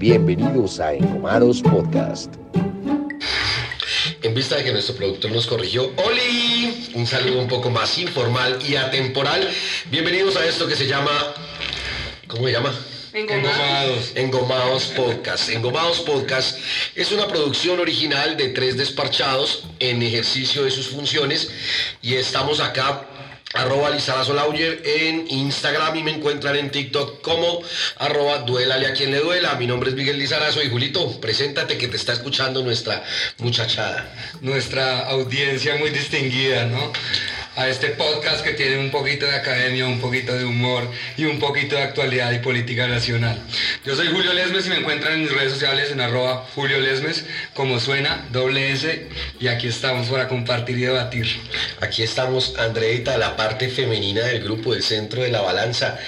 [0.00, 2.34] Bienvenidos a Engomados Podcast.
[4.22, 6.90] En vista de que nuestro productor nos corrigió, ¡Oli!
[6.94, 9.46] Un saludo un poco más informal y atemporal.
[9.90, 11.10] Bienvenidos a esto que se llama...
[12.28, 12.72] ¿Cómo se llama?
[13.12, 14.12] Engomados.
[14.14, 15.50] Engomados Podcast.
[15.50, 16.58] Engomados Podcast
[16.94, 21.50] es una producción original de tres desparchados en ejercicio de sus funciones
[22.00, 23.09] y estamos acá
[23.54, 27.62] arroba Lizarazo Lauger en Instagram y me encuentran en TikTok como
[27.96, 29.54] arroba duélale a quien le duela.
[29.56, 33.02] Mi nombre es Miguel Lizarazo y Julito, preséntate que te está escuchando nuestra
[33.38, 34.14] muchachada.
[34.40, 36.92] Nuestra audiencia muy distinguida, ¿no?
[37.60, 41.38] A este podcast que tiene un poquito de academia, un poquito de humor y un
[41.38, 43.38] poquito de actualidad y política nacional.
[43.84, 47.26] Yo soy Julio Lesmes y me encuentran en mis redes sociales en arroba Julio Lesmes,
[47.52, 51.26] como suena, doble S, y aquí estamos para compartir y debatir.
[51.82, 55.98] Aquí estamos, Andreita, la parte femenina del grupo, del centro de la balanza.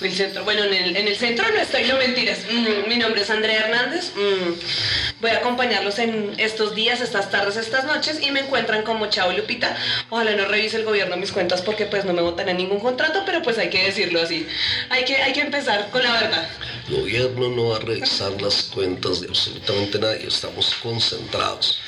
[0.00, 2.38] El centro, bueno, en el, en el centro no estoy, no mentiras.
[2.50, 4.12] Mm, mi nombre es Andrea Hernández.
[4.14, 9.06] Mm, voy a acompañarlos en estos días, estas tardes, estas noches y me encuentran como
[9.10, 9.76] Chao Lupita.
[10.08, 13.24] Ojalá no revise el gobierno mis cuentas porque pues no me votan en ningún contrato,
[13.26, 14.46] pero pues hay que decirlo así.
[14.88, 16.48] Hay que, hay que empezar con la verdad.
[16.88, 20.26] El gobierno no va a revisar las cuentas de absolutamente nadie.
[20.26, 21.78] Estamos concentrados,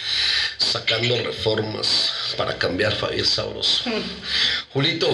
[0.58, 3.84] sacando reformas para cambiar Fabián Sabroso.
[4.72, 5.08] Julito,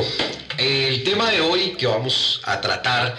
[0.59, 3.17] el tema de hoy que vamos a tratar,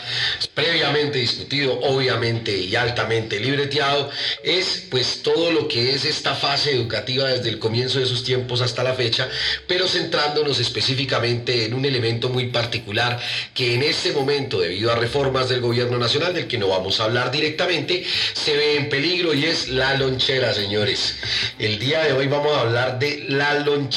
[0.53, 4.09] previamente discutido, obviamente y altamente libreteado,
[4.44, 8.59] es pues todo lo que es esta fase educativa desde el comienzo de sus tiempos
[8.59, 9.30] hasta la fecha,
[9.67, 13.20] pero centrándonos específicamente en un elemento muy particular
[13.53, 17.05] que en este momento, debido a reformas del gobierno nacional, del que no vamos a
[17.05, 21.16] hablar directamente, se ve en peligro y es la lonchera, señores.
[21.58, 23.88] El día de hoy vamos a hablar de la lonchera,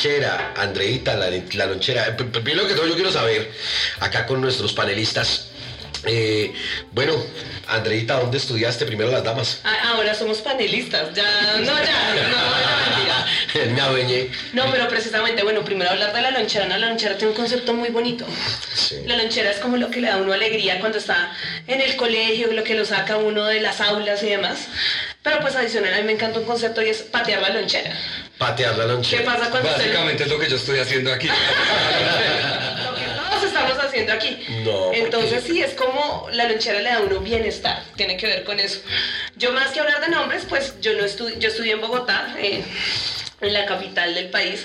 [0.56, 2.16] Andreita, la, la lonchera.
[2.16, 3.50] P- Primero que todo yo quiero saber,
[4.00, 5.48] acá con nuestros panelistas,
[6.04, 6.52] eh,
[6.90, 7.14] bueno,
[7.68, 9.60] Andreita, ¿dónde estudiaste primero las damas?
[9.64, 11.14] Ah, ahora somos panelistas.
[11.14, 11.24] Ya,
[11.58, 13.26] no, ya, no, ya mentira.
[13.74, 14.28] Me adueñé.
[14.52, 16.66] No, pero precisamente, bueno, primero hablar de la lonchera.
[16.66, 16.76] ¿no?
[16.76, 18.26] La lonchera tiene un concepto muy bonito.
[18.74, 18.96] Sí.
[19.06, 21.32] La lonchera es como lo que le da a uno alegría cuando está
[21.68, 24.66] en el colegio, lo que lo saca uno de las aulas y demás.
[25.22, 27.96] Pero pues adicional, a mí me encanta un concepto y es patear la lonchera.
[28.42, 29.24] Patear la ¿Qué lonchera.
[29.24, 31.28] pasa cuando usted- Básicamente es lo que yo estoy haciendo aquí.
[32.84, 34.44] Lo que todos estamos haciendo aquí.
[34.64, 35.52] No, ¿por Entonces qué?
[35.52, 38.80] sí, es como la lonchera le da a uno bienestar, tiene que ver con eso.
[39.36, 42.64] Yo más que hablar de nombres, pues yo no estudié, yo estudié en Bogotá, eh,
[43.42, 44.64] en la capital del país,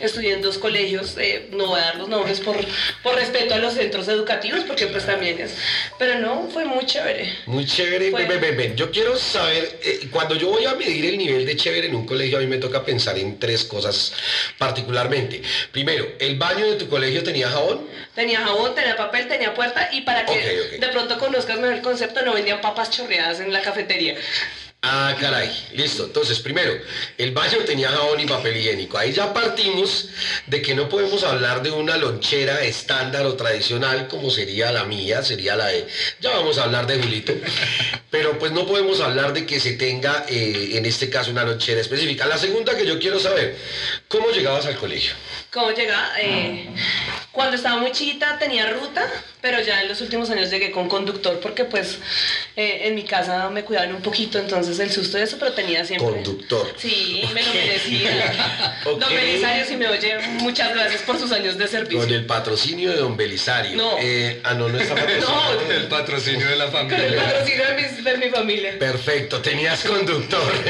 [0.00, 2.56] estudié en dos colegios, eh, no voy a dar los nombres por,
[3.02, 5.52] por respeto a los centros educativos, porque pues también es,
[5.98, 7.30] pero no, fue muy chévere.
[7.46, 8.10] Muy chévere.
[8.10, 8.76] Fue- Ven, ven, ven.
[8.76, 12.06] Yo quiero saber, eh, cuando yo voy a medir el nivel de chévere en un
[12.06, 14.12] colegio, a mí me toca pensar en tres cosas
[14.58, 15.42] particularmente.
[15.70, 17.86] Primero, ¿el baño de tu colegio tenía jabón?
[18.14, 22.22] Tenía jabón, tenía papel, tenía puerta y para que de pronto conozcas mejor el concepto,
[22.24, 24.14] no vendían papas chorreadas en la cafetería.
[24.86, 26.04] Ah, caray, listo.
[26.04, 26.74] Entonces, primero,
[27.16, 28.98] el baño tenía jabón y papel higiénico.
[28.98, 30.10] Ahí ya partimos
[30.46, 35.22] de que no podemos hablar de una lonchera estándar o tradicional como sería la mía,
[35.22, 35.86] sería la de...
[36.20, 37.32] Ya vamos a hablar de Julito.
[38.10, 41.80] Pero pues no podemos hablar de que se tenga, eh, en este caso, una lonchera
[41.80, 42.26] específica.
[42.26, 43.56] La segunda que yo quiero saber,
[44.08, 45.14] ¿cómo llegabas al colegio?
[45.54, 46.10] ¿Cómo llega?
[46.20, 46.68] Eh,
[47.30, 49.08] cuando estaba muy chiquita tenía ruta,
[49.40, 51.98] pero ya en los últimos años llegué con conductor porque pues
[52.56, 55.84] eh, en mi casa me cuidaban un poquito, entonces el susto de eso, pero tenía
[55.84, 56.08] siempre...
[56.22, 56.74] Conductor.
[56.76, 58.80] Sí, me lo merecía.
[58.84, 62.00] Don Belisario, si me oye, muchas gracias por sus años de servicio.
[62.00, 63.76] Con el patrocinio de Don Belisario.
[63.76, 63.96] No.
[64.00, 65.60] Eh, ah, no, no está patrocinado.
[65.64, 65.70] No.
[65.72, 67.22] El patrocinio de la Con el familia.
[67.24, 68.78] patrocinio de, mis- de mi familia.
[68.78, 70.52] Perfecto, tenías conductor.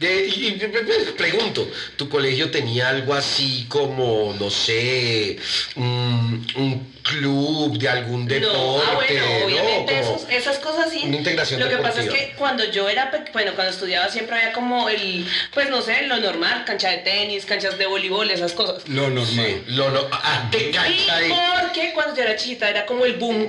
[0.00, 3.99] Y, y- y- pregunto, ¿tu colegio tenía algo así como,
[4.38, 5.36] no sé,
[5.76, 8.56] un club de algún deporte?
[8.56, 9.44] No, ah, bueno, ¿no?
[9.46, 11.02] obviamente esos- esas cosas sí.
[11.04, 14.52] una integración Lo que pasa es que cuando yo era, bueno, cuando estudiaba siempre había
[14.52, 18.88] como el, pues no sé, lo normal, cancha de tenis, canchas de voleibol, esas cosas.
[18.88, 19.26] Lo normal.
[19.26, 21.34] Sí, lo no, ah, de Y cancha de...
[21.62, 23.40] porque cuando yo era chiquita era como el boom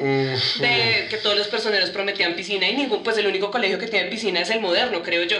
[0.60, 4.10] de que todos los personeros prometían piscina y ningún, pues el único colegio que tiene
[4.10, 5.38] piscina es el moderno, creo yo.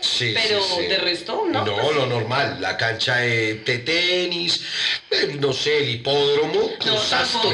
[0.00, 0.86] Sí, Pero sí, sí.
[0.86, 1.64] de resto, no.
[1.64, 4.62] No, pues, lo normal, la cancha de, de tenis,
[5.10, 6.96] eh, no sé, el hipódromo, No.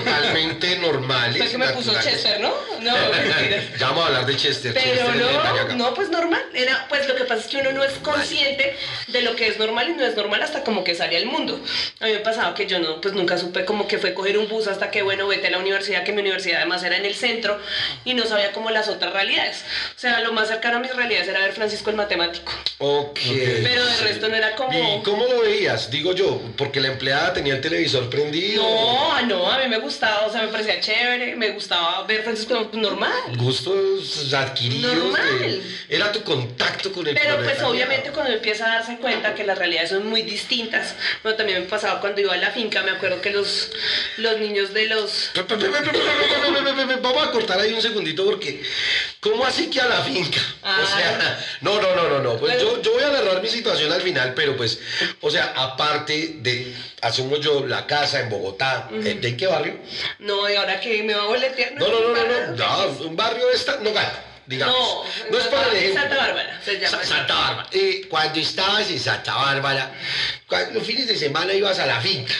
[0.04, 1.38] Totalmente normales.
[1.38, 1.92] Fue que me puso.
[2.00, 2.52] Chester, ¿no?
[2.80, 3.62] No, mentira.
[3.78, 4.74] ya vamos a hablar de Chester.
[4.74, 5.16] Pero Chester
[5.68, 6.42] no, no, pues normal.
[6.54, 8.76] Era, pues lo que pasa es que uno no es consciente
[9.08, 11.60] de lo que es normal y no es normal hasta como que sale al mundo.
[12.00, 14.48] A mí me pasaba que yo no, pues nunca supe como que fue coger un
[14.48, 17.14] bus hasta que, bueno, vete a la universidad, que mi universidad además era en el
[17.14, 17.58] centro
[18.04, 19.64] y no sabía como las otras realidades.
[19.96, 22.52] O sea, lo más cercano a mis realidades era ver Francisco el Matemático.
[22.78, 23.18] Ok.
[23.62, 24.98] Pero de resto no era como...
[24.98, 25.90] ¿Y cómo lo veías?
[25.90, 28.62] Digo yo, porque la empleada tenía el televisor prendido.
[28.62, 32.70] No, no, a mí me gustaba, o sea, me parecía chévere, me gustaba ver Francisco
[32.72, 33.12] normal.
[33.36, 35.18] Gustos adquiridos.
[35.88, 39.58] Era tu contacto con el Pero pues obviamente cuando empieza a darse cuenta que las
[39.58, 40.94] realidades son muy distintas.
[41.22, 43.70] Bueno, también me pasaba cuando iba a la finca, me acuerdo que los,
[44.16, 45.30] los niños de los...
[47.02, 48.62] Vamos a cortar ahí un segundito porque...
[49.20, 50.40] ¿Cómo así que a la finca?
[50.62, 52.36] O sea, no, no, no, no, no.
[52.38, 54.80] Pues yo, yo voy a narrar mi situación al final, pero pues,
[55.20, 59.76] o sea, aparte de asumo yo la casa en Bogotá, ¿de de qué barrio?
[60.20, 61.72] No, y ahora que me va a boletear...
[61.72, 64.12] No, no, no, no, no, no, un barrio esta, no gana,
[64.52, 64.74] digamos.
[64.76, 65.92] No, no es para el.
[65.94, 66.98] Santa Bárbara se llama.
[66.98, 67.68] Sa- Santa Bárbara.
[67.72, 69.92] Eh, cuando estabas en Santa Bárbara,
[70.46, 72.32] cuando- los fines de semana ibas a la finca.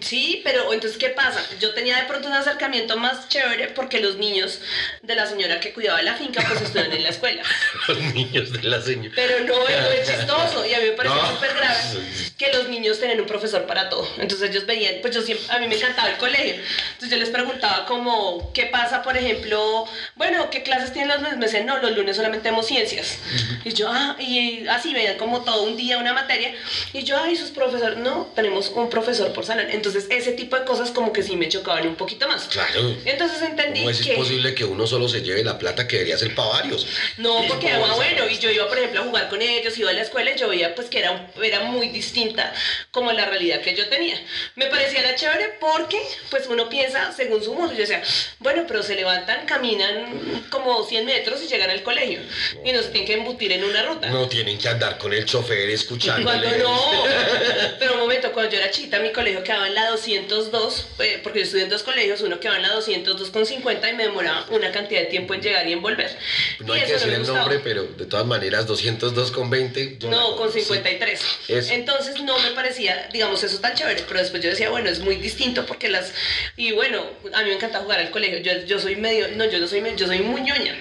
[0.00, 1.44] Sí, pero entonces, ¿qué pasa?
[1.60, 4.60] Yo tenía de pronto un acercamiento más chévere porque los niños
[5.02, 7.42] de la señora que cuidaba la finca pues estudian en la escuela.
[7.88, 9.12] Los niños de la señora.
[9.14, 11.34] Pero no, es chistoso y a mí me pareció No.
[11.34, 11.78] súper grave
[12.38, 14.08] que los niños tenían un profesor para todo.
[14.18, 16.54] Entonces ellos veían, pues yo siempre, a mí me encantaba el colegio.
[16.54, 19.86] Entonces yo les preguntaba como, ¿qué pasa, por ejemplo?
[20.16, 21.20] Bueno, ¿qué clases tienen los?
[21.42, 23.18] Me decían, no, los lunes solamente tenemos ciencias.
[23.64, 26.54] Y yo, ah, y así veían como todo un día una materia.
[26.92, 29.66] Y yo, ay, sus profesores, no, tenemos un profesor por salón.
[29.70, 32.44] Entonces ese tipo de cosas como que sí me chocaban un poquito más.
[32.44, 32.96] Claro.
[33.04, 34.14] Entonces entendí ¿Cómo es que...
[34.14, 36.86] posible que uno solo se lleve la plata que debería ser para varios?
[37.18, 37.96] No, porque ¿Cómo era es?
[37.96, 40.38] bueno, y yo iba, por ejemplo, a jugar con ellos, iba a la escuela y
[40.38, 42.54] yo veía pues que era, era muy distinta
[42.92, 44.20] como la realidad que yo tenía.
[44.54, 46.00] Me parecía era chévere porque
[46.30, 47.72] pues uno piensa según su mundo.
[47.72, 48.02] Yo decía,
[48.38, 52.20] bueno, pero se levantan, caminan como 100 metros y llegan al colegio
[52.64, 54.10] y no se tienen que embutir en una ruta.
[54.10, 56.40] No tienen que andar con el chofer escuchándole.
[56.48, 57.04] Cuando no,
[57.78, 61.40] pero un momento, cuando yo era chita, mi colegio quedaba en la 202, eh, porque
[61.40, 64.46] yo estudié en dos colegios, uno quedaba en la 202 con 50 y me demoraba
[64.50, 66.16] una cantidad de tiempo en llegar y en volver.
[66.60, 69.98] No Y hay que decir el nombre, pero de todas maneras, 202 con 20.
[69.98, 70.64] yo la No, con conozco, sí.
[70.64, 71.20] 53.
[71.48, 71.72] Eso.
[71.72, 75.16] Entonces no me parecía, digamos, eso tan chévere, pero después yo decía, bueno, es muy
[75.16, 76.12] distinto porque las...
[76.56, 79.58] Y bueno, a mí me encanta jugar al colegio, yo, yo soy medio, no, yo
[79.58, 80.76] no soy, medio- yo soy muy ñoña.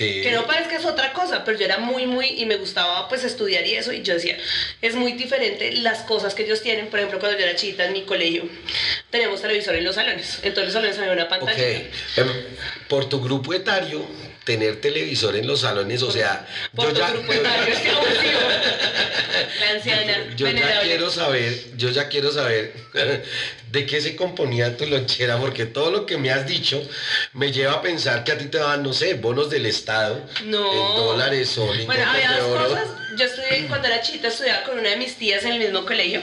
[0.00, 0.22] Sí.
[0.22, 3.22] Que no parezca es otra cosa, pero yo era muy, muy, y me gustaba pues
[3.22, 4.38] estudiar y eso, y yo decía,
[4.80, 7.92] es muy diferente las cosas que ellos tienen, por ejemplo, cuando yo era chiquita en
[7.92, 8.48] mi colegio,
[9.10, 11.68] teníamos televisor en los salones, entonces los salones había una pantalla.
[12.16, 12.28] Em,
[12.88, 14.06] por tu grupo etario,
[14.50, 16.44] tener televisor en los salones, o sea.
[16.74, 17.06] Yo ya-
[20.36, 22.72] Yo ya quiero saber, yo ya quiero saber
[23.70, 26.82] de qué se componía tu lonchera, porque todo lo que me has dicho
[27.34, 30.72] me lleva a pensar que a ti te daban, no sé, bonos del Estado, No.
[30.72, 32.88] en dólares o lingotes Bueno, había de dos cosas.
[33.16, 36.20] Yo estudié, cuando era chiquita, estudiaba con una de mis tías en el mismo colegio.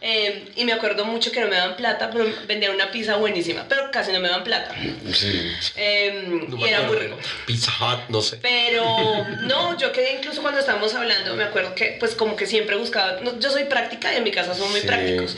[0.00, 3.64] eh, y me acuerdo mucho que no me daban plata, pero vendían una pizza buenísima.
[3.68, 4.74] Pero casi no me daban plata.
[5.12, 5.50] Sí.
[5.76, 7.18] eh, No y era muy rico.
[7.46, 8.38] Pizza Hut, no sé.
[8.42, 8.84] Pero
[9.42, 13.20] no, yo que incluso cuando estábamos hablando, me acuerdo que pues como que siempre buscaba,
[13.22, 14.86] no, yo soy práctica y en mi casa son muy Sí.
[14.86, 15.36] prácticos.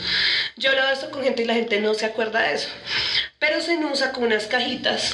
[0.57, 2.69] Yo hablaba esto con gente y la gente no se acuerda de eso.
[3.39, 5.13] Pero se usa con unas cajitas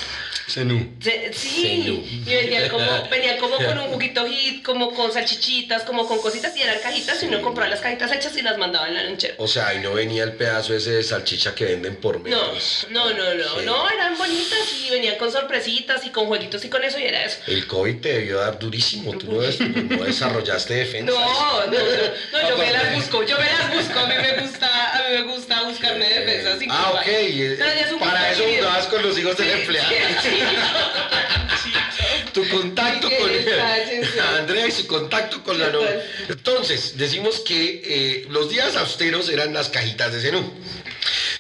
[0.50, 0.94] Zenú.
[1.02, 2.04] Se- sí, Senú.
[2.26, 6.56] y venían como, venían como con un juguito hit, como con salchichitas, como con cositas,
[6.56, 9.36] y eran cajitas, y uno compraba las cajitas hechas y las mandaba en la lonchera.
[9.40, 12.88] O sea, y no venía el pedazo ese de salchicha que venden por No, metros.
[12.92, 13.66] no, no, no, Sí.
[13.66, 17.26] no, eran bonitas y venían con sorpresitas y con jueguitos y con eso y era
[17.26, 17.40] eso.
[17.48, 19.18] El COVID te debió dar durísimo.
[19.18, 21.12] Tú no, des- no desarrollaste defensa.
[21.12, 24.42] No, no, no, no, yo me las busco, yo me las busco, a mí me
[24.42, 26.60] gusta, a mí me gusta buscarme defensas.
[26.60, 27.60] sin Ah, ok.
[28.00, 29.90] Para eso jugabas con los hijos del empleado.
[29.90, 30.37] sí, sí.
[32.34, 33.30] Tu contacto con.
[34.38, 36.04] Andrea y su contacto con la novia.
[36.28, 36.38] Total.
[36.38, 40.54] Entonces, decimos que eh, los días austeros eran las cajitas de cenú.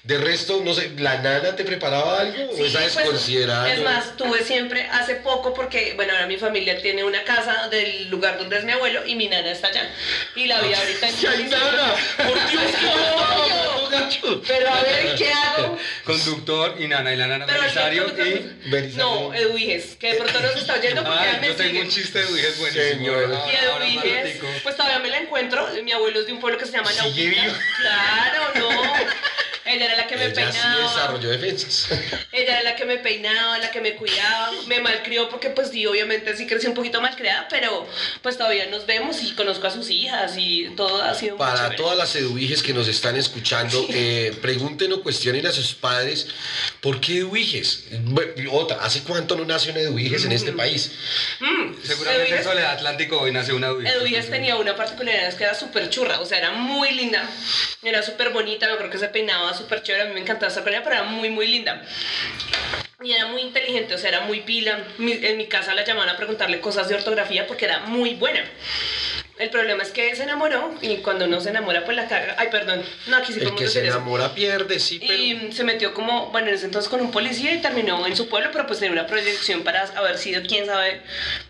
[0.08, 3.74] De resto, no sé, ¿la nana te preparaba algo Sí, o esa pues, desconsiderada?
[3.74, 8.08] Es más, tuve siempre hace poco porque, bueno, ahora mi familia tiene una casa del
[8.10, 9.90] lugar donde es mi abuelo y mi nana está allá.
[10.34, 11.94] Y la vi ahorita en ¡Sí hay nana!
[12.16, 14.42] ¡Por Dios, qué gacho!
[14.48, 15.78] Pero a ver, ¿qué hago?
[16.06, 18.70] Conductor y Nana y la Nana Pero Belisario alguien- y...
[18.70, 19.06] Belisario.
[19.06, 21.90] No, Eduiges, que de pronto nos está oyendo porque Ah, ya me yo tengo un
[21.90, 22.92] chiste de Ujiges buenísimo.
[22.92, 23.24] Señor.
[23.36, 25.68] Ahora- Y Eduiges, pues todavía me la encuentro.
[25.84, 27.44] Mi abuelo es de un pueblo que se llama ¿Sigue Naupita.
[27.44, 27.54] vivo?
[27.82, 28.68] Claro, no.
[29.68, 30.82] Ella era la que me Ella sí peinaba.
[30.94, 31.88] desarrolló defensas.
[32.32, 35.86] Ella era la que me peinaba, la que me cuidaba, me malcrió porque pues sí,
[35.86, 37.88] obviamente sí crecí un poquito malcriada, pero
[38.22, 41.76] pues todavía nos vemos y conozco a sus hijas y todo ha sido muy Para
[41.76, 46.28] todas las eduiges que nos están escuchando, eh, pregunten o cuestionen a sus padres
[46.82, 47.86] por qué eduiges.
[48.52, 50.92] Otra, ¿hace cuánto no nace una eduiges en este país?
[51.40, 53.94] Mm, Seguramente en Eduiges- Soledad Atlántico hoy nació una Ujiges.
[53.96, 57.28] Eduiges tenía una particularidad, es que era súper churra, o sea, era muy linda,
[57.84, 60.64] era súper bonita, me creo que se peinaba súper chévere, a mí me encantaba estar
[60.64, 61.82] con ella, pero era muy, muy linda.
[63.02, 64.80] Y era muy inteligente, o sea, era muy pila.
[65.00, 68.44] En mi casa la llamaban a preguntarle cosas de ortografía porque era muy buena.
[69.40, 72.36] El problema es que se enamoró y cuando uno se enamora, pues la caga.
[72.40, 72.82] Ay, perdón.
[73.06, 75.14] No, aquí sí El podemos que se enamora pierde, sí, pero...
[75.14, 78.28] Y se metió como, bueno, en ese entonces con un policía y terminó en su
[78.30, 81.02] pueblo, pero pues tenía una proyección para haber sido quién sabe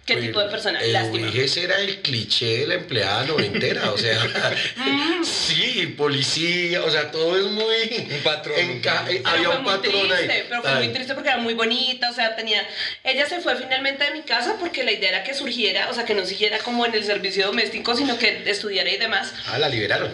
[0.05, 0.79] qué tipo de persona.
[0.81, 1.27] El Lástima.
[1.27, 4.19] Uliges era el cliché de la empleada noventera, o sea,
[4.75, 5.23] Mm.
[5.23, 8.07] sí, policía, o sea, todo es muy...
[8.11, 10.43] Un patrón, enca- un- eh, Pero había fue un muy patrón triste, ahí.
[10.49, 10.77] pero fue Ay.
[10.85, 12.67] muy triste porque era muy bonita, o sea, tenía...
[13.03, 16.05] Ella se fue finalmente de mi casa porque la idea era que surgiera, o sea,
[16.05, 19.33] que no siguiera como en el servicio doméstico, sino que estudiara y demás.
[19.47, 20.11] Ah, la liberaron.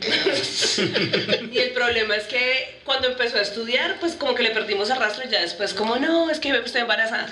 [1.52, 4.96] Y el problema es que cuando empezó a estudiar, pues como que le perdimos el
[4.96, 7.26] rastro y ya después como, no, es que estoy embarazada.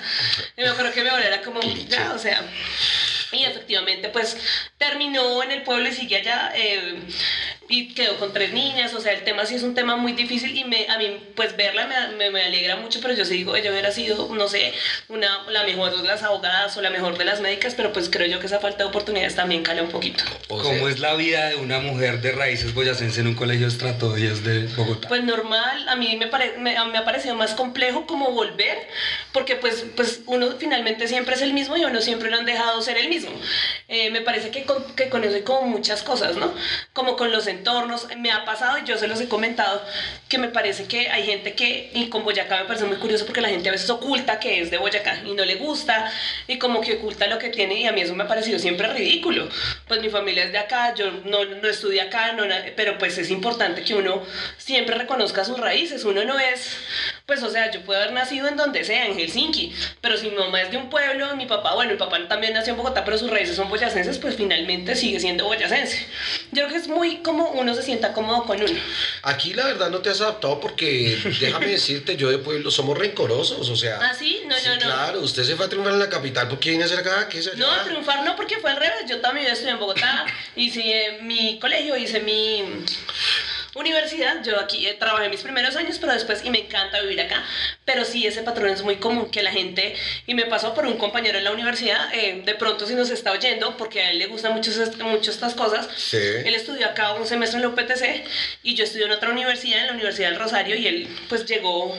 [0.57, 2.43] Y me acuerdo que mi abuela era como, ya, o sea...
[3.31, 4.37] Y efectivamente, pues
[4.77, 6.95] terminó en el pueblo y sigue allá eh,
[7.69, 8.93] y quedó con tres niñas.
[8.93, 11.55] O sea, el tema sí es un tema muy difícil y me, a mí, pues
[11.57, 14.73] verla me, me, me alegra mucho, pero yo sí digo, ella hubiera sido, no sé,
[15.09, 18.27] una, la mejor de las abogadas o la mejor de las médicas, pero pues creo
[18.27, 20.23] yo que esa falta de oportunidades también cala un poquito.
[20.47, 23.67] O ¿Cómo sea, es la vida de una mujer de raíces boyacense en un colegio
[23.67, 25.07] estrato 10 de Bogotá?
[25.07, 28.31] Pues normal, a mí me, pare- me, a mí me ha parecido más complejo como
[28.31, 28.77] volver,
[29.33, 32.81] porque pues, pues uno finalmente siempre es el mismo y uno siempre lo han dejado
[32.81, 33.31] ser el mismo.
[33.87, 36.53] Eh, me parece que con, que con eso hay como muchas cosas, ¿no?
[36.93, 39.83] Como con los entornos, me ha pasado y yo se los he comentado,
[40.27, 43.41] que me parece que hay gente que, y con Boyacá me parece muy curioso porque
[43.41, 46.11] la gente a veces oculta que es de Boyacá y no le gusta,
[46.47, 48.87] y como que oculta lo que tiene y a mí eso me ha parecido siempre
[48.93, 49.49] ridículo.
[49.87, 52.43] Pues mi familia es de acá, yo no, no estudié acá, no,
[52.75, 54.23] pero pues es importante que uno
[54.57, 56.77] siempre reconozca sus raíces, uno no es,
[57.27, 60.37] pues o sea, yo puedo haber nacido en donde sea, en Helsinki, pero si mi
[60.37, 63.17] mamá es de un pueblo, mi papá, bueno, mi papá también nació en Bogotá, pero
[63.17, 66.07] sus raíces son boyacenses, pues finalmente sigue siendo boyacense.
[66.53, 68.79] Yo creo que es muy como uno se sienta cómodo con uno.
[69.23, 73.69] Aquí la verdad no te has adaptado porque, déjame decirte, yo de pueblo somos rencorosos,
[73.69, 73.99] o sea...
[74.01, 74.43] ¿Ah, sí?
[74.47, 74.81] No, sí, no, no.
[74.83, 77.27] Claro, usted se fue a triunfar en la capital, ¿por qué viene a acá?
[77.27, 77.57] ¿Qué es allá?
[77.57, 79.03] No, a triunfar no, porque fue al revés.
[79.05, 82.63] Yo vida estudié en Bogotá, hice mi colegio, hice mi
[83.77, 84.43] universidad.
[84.43, 87.43] Yo aquí eh, trabajé mis primeros años, pero después, y me encanta vivir acá.
[87.85, 90.97] Pero sí, ese patrón es muy común, que la gente, y me pasó por un
[90.97, 94.27] compañero en la universidad, eh, de pronto si nos está oyendo, porque a él le
[94.27, 94.71] gustan mucho,
[95.03, 96.17] mucho estas cosas, Sí.
[96.17, 98.23] él estudió acá un semestre en la UPTC
[98.63, 101.95] y yo estudié en otra universidad, en la Universidad del Rosario, y él pues llegó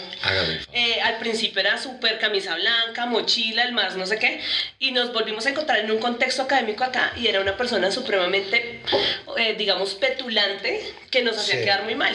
[0.73, 4.41] eh, al principio era súper camisa blanca, mochila, el más no sé qué,
[4.79, 8.81] y nos volvimos a encontrar en un contexto académico acá y era una persona supremamente,
[9.37, 11.65] eh, digamos, petulante que nos hacía Sí.
[11.65, 12.15] quedar muy mal.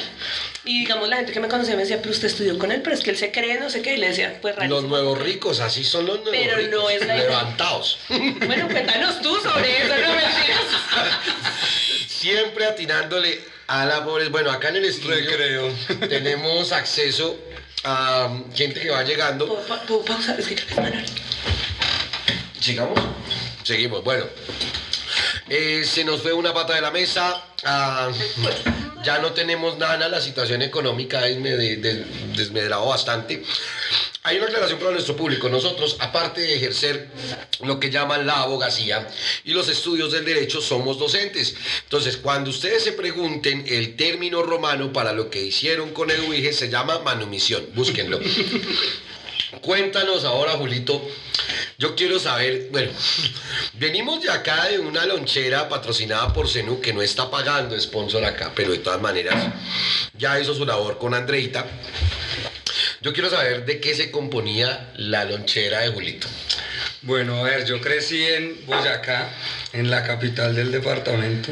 [0.66, 2.96] Y digamos, la gente que me conocía me decía, pero usted estudió con él, pero
[2.96, 4.88] es que él se cree, no sé qué, y le decía, pues Los rarísimo.
[4.88, 6.72] nuevos ricos, así son los nuevos Pero ricos.
[6.84, 7.16] no es la.
[7.18, 8.00] Levantados.
[8.10, 10.64] Bueno, cuéntanos tú sobre eso, no mentiras.
[12.08, 14.30] Siempre atinándole a la pobreza.
[14.32, 15.74] Bueno, acá en el estudio Recreo.
[16.10, 17.38] tenemos acceso
[17.84, 19.48] a um, gente que va llegando.
[19.48, 20.40] ¿Puedo, pa- puedo pausar?
[20.40, 20.56] Es que.
[22.62, 22.98] ¿Sigamos?
[23.64, 24.26] Seguimos, bueno.
[25.50, 27.44] Eh, se nos fue una pata de la mesa.
[27.66, 28.10] ah,
[29.04, 33.44] ya no tenemos nada, la situación económica ha desmed- des- desmedrado bastante.
[34.26, 35.50] Hay una aclaración para nuestro público.
[35.50, 37.10] Nosotros, aparte de ejercer
[37.62, 39.06] lo que llaman la abogacía
[39.44, 41.56] y los estudios del derecho, somos docentes.
[41.84, 46.54] Entonces, cuando ustedes se pregunten, el término romano para lo que hicieron con el UIGE
[46.54, 47.66] se llama manumisión.
[47.76, 48.22] Búsquenlo.
[49.62, 51.02] Cuéntanos ahora, Julito.
[51.78, 52.92] Yo quiero saber, bueno,
[53.74, 58.52] venimos de acá de una lonchera patrocinada por Zenú que no está pagando sponsor acá,
[58.56, 59.54] pero de todas maneras
[60.18, 61.66] ya hizo su labor con Andreita.
[63.02, 66.28] Yo quiero saber de qué se componía la lonchera de Julito.
[67.02, 69.30] Bueno, a ver, yo crecí en Boyacá,
[69.74, 71.52] en la capital del departamento.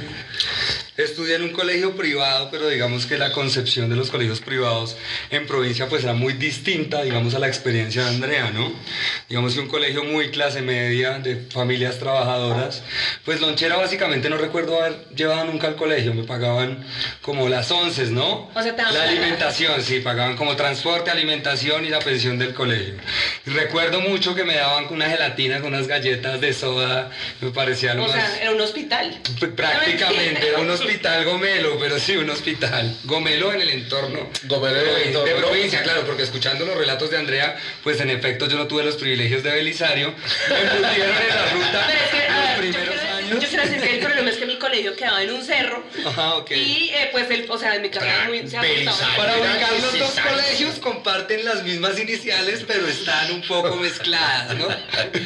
[1.04, 4.98] Estudié en un colegio privado, pero digamos que la concepción de los colegios privados
[5.30, 8.72] en provincia pues era muy distinta, digamos, a la experiencia de Andrea, ¿no?
[9.28, 12.84] Digamos que un colegio muy clase media, de familias trabajadoras.
[13.26, 16.86] Pues lonchera básicamente no recuerdo haber llevado nunca al colegio, me pagaban
[17.22, 18.50] como las once, ¿no?
[18.54, 22.96] O sea, La alimentación, sí, pagaban como transporte, alimentación y la pensión del colegio.
[23.46, 27.10] Y recuerdo mucho que me daban una gelatina con unas galletas de soda,
[27.42, 28.16] me parecía lo O más...
[28.16, 29.20] sea, era un hospital.
[29.40, 32.96] Pr- Prácticamente, era un hospital gomelo, pero sí, un hospital.
[33.04, 34.30] Gomelo en el entorno.
[34.44, 35.28] Gomelo en el de- entorno.
[35.34, 38.84] De provincia, claro, porque escuchando los relatos de Andrea, pues en efecto yo no tuve
[38.84, 40.14] los privilegios de Belisario.
[40.50, 43.21] Me embutieron en la ruta Pero es que, en a los primeros años.
[43.40, 45.84] Yo quiero decir que el problema es que mi colegio quedaba en un cerro.
[46.06, 46.52] Ajá, ok.
[46.52, 48.48] Y eh, pues, el, o sea, en mi casa era muy.
[48.48, 48.58] se.
[49.18, 54.68] Para ubicar los dos colegios comparten las mismas iniciales, pero están un poco mezcladas, ¿no?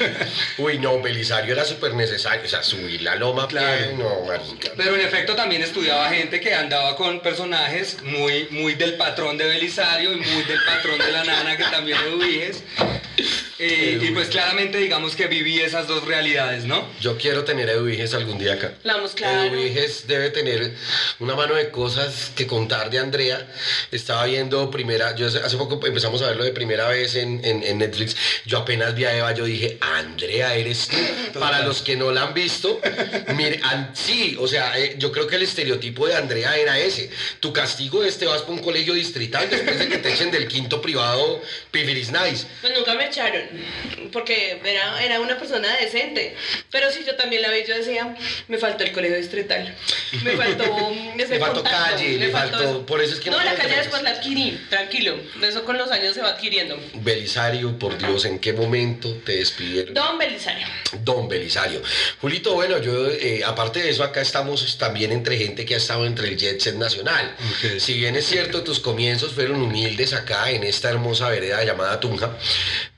[0.58, 2.44] Uy, no, Belisario era súper necesario.
[2.46, 3.92] O sea, subir la loma, Claro.
[3.98, 4.72] no, marica.
[4.76, 9.46] Pero en efecto también estudiaba gente que andaba con personajes muy, muy del patrón de
[9.46, 12.64] Belisario y muy del patrón de la nana que también Ubiges.
[13.58, 16.86] Eh, y pues claramente digamos que viví esas dos realidades, ¿no?
[17.00, 18.74] Yo quiero tener a Algún día acá.
[18.84, 19.52] La vamos, claro.
[20.08, 20.72] Debe tener
[21.20, 23.46] una mano de cosas que contar de Andrea.
[23.92, 27.64] Estaba viendo primera, yo hace, hace poco empezamos a verlo de primera vez en, en-
[27.64, 28.16] en Netflix.
[28.46, 31.40] Yo apenas vi a Eva, yo dije, Andrea, eres tú.
[31.40, 32.80] Para los que no la han visto,
[33.36, 37.10] mire, an- sí, o sea, eh, yo creo que el estereotipo de Andrea era ese.
[37.40, 40.48] Tu castigo es te vas para un colegio distrital después de que te echen del
[40.48, 42.46] quinto privado Pifiris Nice.
[42.62, 43.42] Pues nunca me echaron,
[44.12, 46.36] porque era, era una persona decente.
[46.72, 47.85] Pero sí, yo también la vi, yo decía,
[48.48, 49.76] me faltó el colegio distrital.
[50.24, 50.64] Me faltó
[51.16, 52.86] Le faltó contacto, calle, le faltó- eso.
[52.86, 55.16] por eso es que no No, la calle después la adquirí, tranquilo.
[55.42, 56.78] Eso con los años se va adquiriendo.
[56.96, 59.94] Belisario, por Dios, ¿en qué momento te despidieron?
[59.94, 60.68] Don Belisario.
[61.04, 61.82] Don Belisario.
[62.22, 66.06] Julito, bueno, yo, eh, aparte de eso, acá estamos también entre gente que ha estado
[66.06, 67.36] entre el jet set nacional.
[67.80, 72.38] Si bien es cierto, tus comienzos fueron humildes acá en esta hermosa vereda llamada Tunja.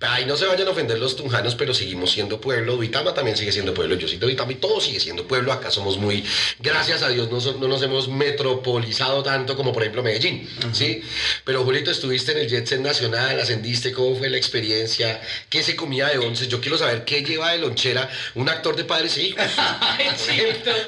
[0.01, 2.75] Ahí no se vayan a ofender los tunjanos, pero seguimos siendo pueblo.
[2.75, 3.95] Duitama también sigue siendo pueblo.
[3.95, 5.51] Yo soy de Duitama y todo sigue siendo pueblo.
[5.53, 6.23] Acá somos muy,
[6.59, 10.47] gracias a Dios, no, so- no nos hemos metropolizado tanto como por ejemplo Medellín.
[10.73, 11.01] ¿sí?
[11.43, 15.19] Pero Julito, estuviste en el jet set nacional, ascendiste, ¿cómo fue la experiencia?
[15.49, 16.47] ¿Qué se comía de once?
[16.47, 19.43] Yo quiero saber qué lleva de lonchera un actor de padres e hijos.
[19.57, 20.07] Ay.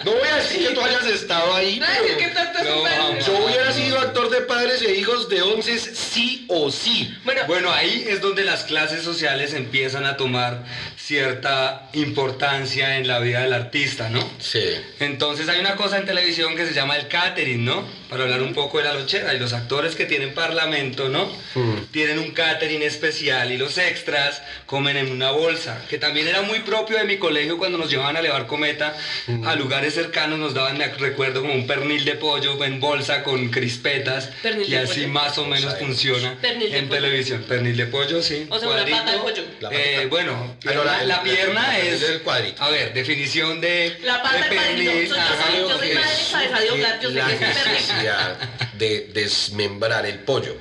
[0.05, 3.19] No voy a decir que tú hayas estado ahí, No, es que pero tanto No,
[3.19, 7.13] yo hubiera sido actor de padres e hijos de once sí o sí.
[7.23, 10.63] Bueno, Bueno, ahí es donde las clases sociales empiezan a tomar
[10.97, 13.68] cierta importancia en la vida del artista,
[14.09, 14.19] ¿no?
[14.39, 14.63] Sí.
[14.99, 17.83] Entonces hay una cosa en televisión que se llama el catering, ¿no?
[18.09, 19.33] Para hablar un poco de la lonchera.
[19.35, 21.25] Y los actores que tienen parlamento, ¿no?
[21.53, 21.75] Mm.
[21.91, 26.59] Tienen un catering especial y los extras comen en una bolsa, que también era muy
[26.59, 28.95] propio de mi colegio cuando nos llevaban a elevar cometa
[29.45, 33.49] a lugares cercanos, nos daban, me recuerdo, como un pernil de pollo en bolsa con
[33.49, 35.07] crispetas Pernil y así pollo.
[35.13, 37.01] más o menos funciona en pollo.
[37.01, 37.43] televisión.
[37.47, 38.47] Pernil de pollo, sí.
[38.49, 39.43] O sea, una pata de pollo.
[39.71, 42.03] Eh, bueno, Ah, no, la- la, la el- pierna el- es...
[42.03, 42.63] el cuadrito.
[42.63, 43.97] A ver, definición de...
[44.03, 47.39] La pata de pernil, Soy yo, soy- yo soy madre yo sé la que es
[47.57, 47.98] pernil.
[48.03, 48.37] Necesidad
[48.73, 50.55] de desmembrar el pollo.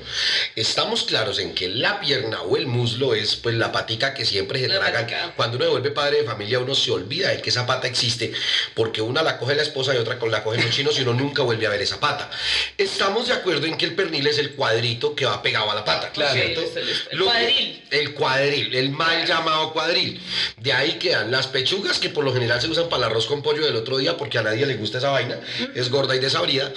[0.56, 4.58] Estamos claros en que la pierna o el muslo es pues la patica que siempre
[4.60, 5.02] se La tragan.
[5.02, 5.32] patica.
[5.36, 8.32] Cuando uno se vuelve padre de familia, uno se olvida de que esa pata existe,
[8.74, 11.14] porque una la coge la esposa y otra con la cogen los chinos y uno
[11.14, 12.30] nunca vuelve a ver esa pata.
[12.76, 15.84] Estamos de acuerdo en que el pernil es el cuadrito que va pegado a la
[15.84, 16.38] pata, Claro.
[16.40, 17.82] El que- cuadril.
[17.90, 20.20] el cuadril, el mal llamado cuadril.
[20.56, 23.42] De ahí quedan las pechugas que por lo general se usan para el arroz con
[23.42, 25.38] pollo del otro día porque a nadie le gusta esa vaina,
[25.74, 26.72] es gorda y desabrida.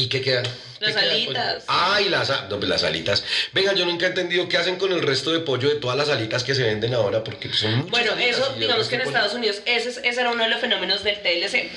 [0.00, 0.69] ¿Y qué quedan?
[0.80, 1.64] Las ¿Qué queda, alitas.
[1.66, 3.22] Ay, las, no, pues las alitas.
[3.52, 6.08] Venga, yo nunca he entendido qué hacen con el resto de pollo de todas las
[6.08, 9.60] alitas que se venden ahora porque son muchas Bueno, eso, digamos que en Estados Unidos,
[9.66, 11.70] ese, es- ese era uno de los fenómenos del TLC.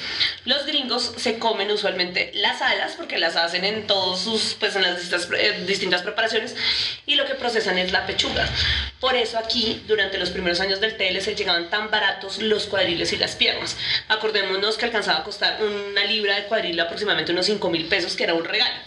[0.45, 4.83] Los gringos se comen usualmente las alas, porque las hacen en todos sus, pues en
[4.83, 6.55] las distintas, eh, distintas preparaciones,
[7.05, 8.47] y lo que procesan es la pechuga.
[9.01, 13.17] Por eso aquí, durante los primeros años del TLC, llegaban tan baratos los cuadriles y
[13.17, 13.75] las piernas.
[14.07, 18.23] Acordémonos que alcanzaba a costar una libra de cuadril aproximadamente unos 5 mil pesos, que
[18.23, 18.71] era un regalo.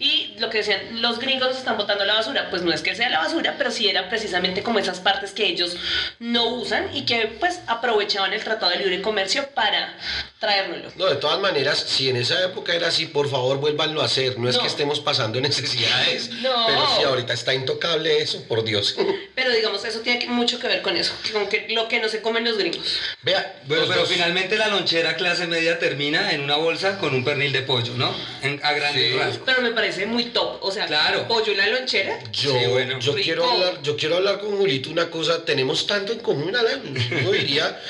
[0.00, 3.08] Y lo que decían, los gringos están botando la basura, pues no es que sea
[3.08, 5.76] la basura, pero sí eran precisamente como esas partes que ellos
[6.20, 9.96] no usan y que pues aprovechaban el Tratado de Libre Comercio para
[10.38, 10.92] traérnoslo.
[10.94, 14.38] No, de todas maneras, si en esa época era así, por favor vuélvanlo a hacer.
[14.38, 16.66] No es que estemos pasando necesidades, No.
[16.66, 18.94] pero si ahorita está intocable eso, por Dios.
[19.38, 22.20] Pero digamos, eso tiene mucho que ver con eso, con que lo que no se
[22.20, 22.98] comen los gringos.
[23.22, 27.52] Vea, pero dos- finalmente la lonchera clase media termina en una bolsa con un pernil
[27.52, 28.12] de pollo, ¿no?
[28.42, 29.16] En- a grandes Sí.
[29.16, 29.42] rasgos.
[29.46, 31.26] Pero me parece muy top, o sea, Claro.
[31.28, 32.18] pollo en la lonchera.
[32.32, 32.98] Yo, Sí, bueno.
[32.98, 33.24] yo Rico.
[33.24, 36.82] quiero hablar, yo quiero hablar con Julito una cosa, tenemos tanto en común, Alan.
[37.20, 37.80] Uno diría,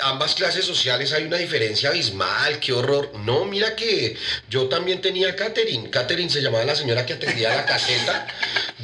[0.00, 3.12] ambas clases sociales hay una diferencia abismal, qué horror.
[3.24, 4.16] No, mira que
[4.50, 5.88] yo también tenía catering.
[5.90, 8.26] Catering se llamaba la señora que atendía la caseta,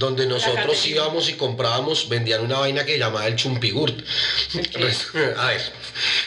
[0.01, 4.03] donde nosotros íbamos y comprábamos, vendían una vaina que llamaba el chumpigurt.
[5.37, 5.61] A ver,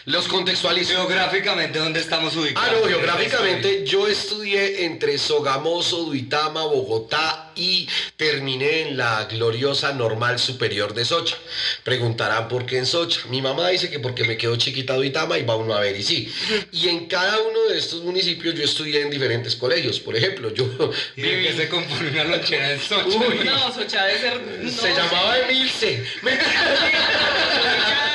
[0.05, 0.93] los contextualizo.
[0.93, 2.69] Geográficamente, ¿dónde estamos ubicados?
[2.69, 7.87] Ah, no, geográficamente yo estudié entre Sogamoso, Duitama, Bogotá y
[8.17, 11.37] terminé en la gloriosa Normal Superior de Socha.
[11.83, 13.21] Preguntarán por qué en Socha.
[13.29, 16.03] Mi mamá dice que porque me quedó chiquita Duitama y va uno a ver y
[16.03, 16.31] sí.
[16.71, 19.99] Y en cada uno de estos municipios yo estudié en diferentes colegios.
[19.99, 20.65] Por ejemplo, yo
[21.15, 21.47] ¿Y de viví...
[21.47, 23.17] qué se compone una lonchera en Sochi?
[23.17, 23.39] Uy.
[23.45, 24.41] No, Socha debe ser.
[24.41, 26.03] no, Se llamaba Emilce.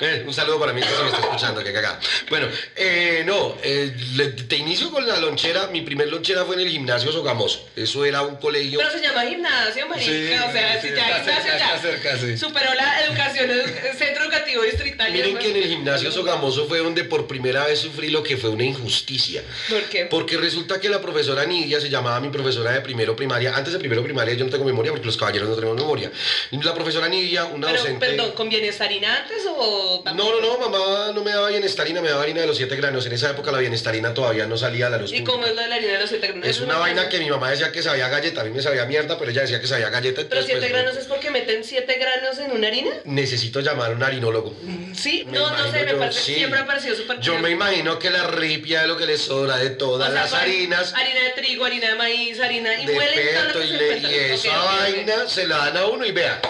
[0.00, 1.98] Eh, un saludo para mí que se me está escuchando, que cagada.
[2.28, 5.68] Bueno, eh, no, eh, le- te inicio con la lonchera.
[5.68, 7.66] Mi primer lonchera fue en el gimnasio Sogamoso.
[7.74, 8.78] Eso era un colegio.
[8.78, 10.06] Pero se llama gimnasio, marica.
[10.06, 12.36] Sí, o sea, sí, si ya está gimnasio cerca, ya está cerca, sí.
[12.38, 17.04] superó la educación, edu- centro educativo distrital miren que en el gimnasio Sogamoso fue donde
[17.04, 19.42] por primera vez sufrí lo que fue una injusticia.
[19.68, 20.06] ¿Por qué?
[20.06, 23.56] Porque resulta que la profesora Nidia se llamaba mi profesora de primero primaria.
[23.56, 26.10] Antes de primero primaria yo no tengo memoria porque los caballeros no tenemos memoria.
[26.50, 28.06] La profesora Nidia, una Pero, docente.
[28.06, 29.85] perdón, ¿con bienestarina antes o...?
[30.14, 33.06] No, no, no, mamá no me daba bienestarina, me daba harina de los siete granos.
[33.06, 35.10] En esa época la bienestarina todavía no salía a la luz.
[35.12, 35.32] ¿Y pública.
[35.32, 36.46] cómo es de la harina de los siete granos?
[36.48, 39.18] Es una vaina que mi mamá decía que sabía galleta, a mí me sabía mierda,
[39.18, 40.22] pero ella decía que sabía galleta.
[40.28, 42.90] ¿Pero siete pues, granos es porque meten siete granos en una harina?
[43.04, 44.54] Necesito llamar a un harinólogo.
[44.94, 46.34] Sí, Me no, no sé, me yo, parece, sí.
[46.34, 49.56] siempre ha parecido súper Yo me imagino que la ripia es lo que le sobra
[49.58, 50.94] de todas O sea, las harinas.
[50.94, 52.80] Harina de trigo, harina de maíz, harina...
[52.80, 53.98] Y de huelen todo lo peto que y, le-
[54.30, 56.40] y esa vaina se la dan a uno y vea,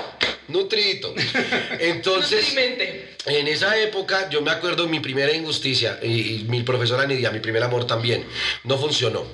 [0.49, 1.15] nutrito.
[1.81, 3.16] Entonces, Nutrimente.
[3.27, 7.41] En esa época yo me acuerdo mi primera injusticia y, y mi profesora Nidia, mi
[7.41, 8.25] primer amor también,
[8.65, 9.27] no funcionó.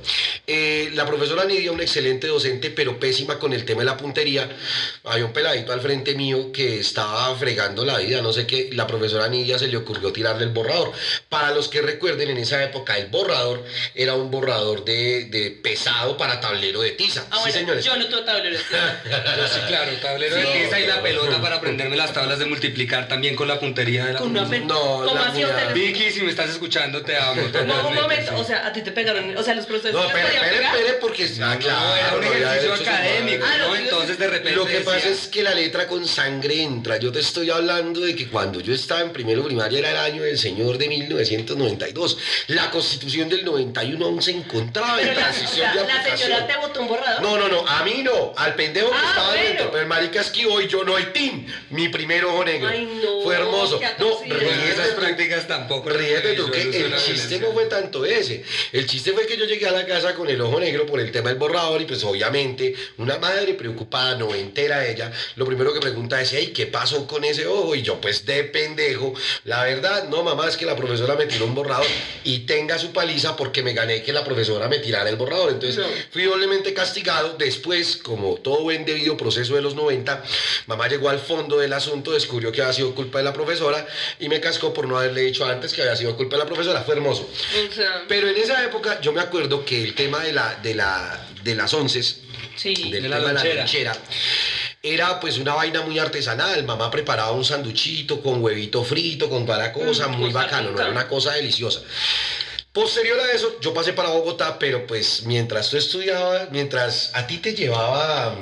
[0.46, 4.48] Eh, la profesora Nidia, una excelente docente, pero pésima con el tema de la puntería.
[5.05, 8.70] Había un peladito al frente mío que estaba fregando la vida, no sé qué.
[8.72, 10.92] La profesora Nidia se le ocurrió tirarle el borrador.
[11.28, 16.16] Para los que recuerden, en esa época el borrador era un borrador de, de pesado
[16.16, 17.26] para tablero de tiza.
[17.31, 17.85] Ah, sí, bueno, señores.
[17.85, 18.57] yo no tuve tablero.
[18.62, 20.42] Yo sí, claro, tablero Sí.
[20.42, 23.82] de tiza y la pelota para aprenderme las tablas de multiplicar también con la puntería
[23.85, 25.71] de la una No, ¿Cómo la mía-?
[25.75, 27.42] Vicky, si me estás escuchando, te amo.
[27.66, 28.40] No, un momento, sí.
[28.40, 31.29] o sea, a ti te pegaron, o sea, los profesores No, espere, espere, espere, porque...
[31.42, 33.45] Ah, No, era un ejercicio académico.
[33.47, 36.99] Ah, no, Entonces de repente Lo que pasa es que la letra con sangre entra.
[36.99, 40.23] Yo te estoy hablando de que cuando yo estaba en primero primaria era el año
[40.23, 42.18] del señor de 1992.
[42.49, 46.18] La constitución del 91 aún se encontraba en la, transición de la aplicación.
[46.18, 47.23] señora te botó un borrador.
[47.23, 49.42] No, no, no, a mí no, al pendejo que Ah, estaba bueno.
[49.49, 52.68] dentro, pero el marica esquivó y yo no hay team, mi primer ojo negro.
[52.68, 53.72] Ay, no, Fue hermoso.
[53.79, 55.01] Qué No, ríete esas tú.
[55.01, 55.89] prácticas tampoco.
[55.91, 58.45] Ríete tú, que el chiste no fue tanto ese.
[58.73, 61.11] El chiste fue que yo llegué a la casa con el ojo negro por el
[61.13, 65.81] tema del borrador y pues obviamente una madre preocupada, no entera ella, lo primero que
[65.81, 67.75] pregunta es, hey, ¿qué pasó con ese ojo?
[67.75, 71.45] Y yo pues de pendejo, la verdad, no mamá, es que la profesora me tiró
[71.47, 71.87] un borrador
[72.25, 75.51] y tenga su paliza porque me gané que la profesora me tirara el borrador.
[75.51, 75.87] Entonces No.
[76.11, 77.37] fui doblemente castigado.
[77.39, 80.23] Después, como todo buen debido proceso de los 90,
[80.67, 83.62] mamá llegó al fondo del asunto, descubrió que había sido culpa de la profesora
[84.18, 86.83] y me cascó por no haberle dicho antes que había sido culpa de la profesora.
[86.83, 87.29] Fue hermoso.
[87.70, 90.75] O sea, Pero en esa época yo me acuerdo que el tema de, la, de,
[90.75, 92.18] la, de las onces,
[92.57, 92.90] sí.
[92.90, 93.92] del De la tema de la lonchera.
[93.94, 93.96] lonchera,
[94.83, 96.64] era pues una vaina muy artesanal.
[96.64, 100.81] Mamá preparaba un sanduchito con huevito frito, con toda la cosa, Mm, muy bacano, no
[100.81, 101.81] era una cosa deliciosa.
[102.72, 107.37] Posterior a eso, yo pasé para Bogotá, pero pues mientras tú estudiabas, mientras a ti
[107.37, 108.35] te llevaba,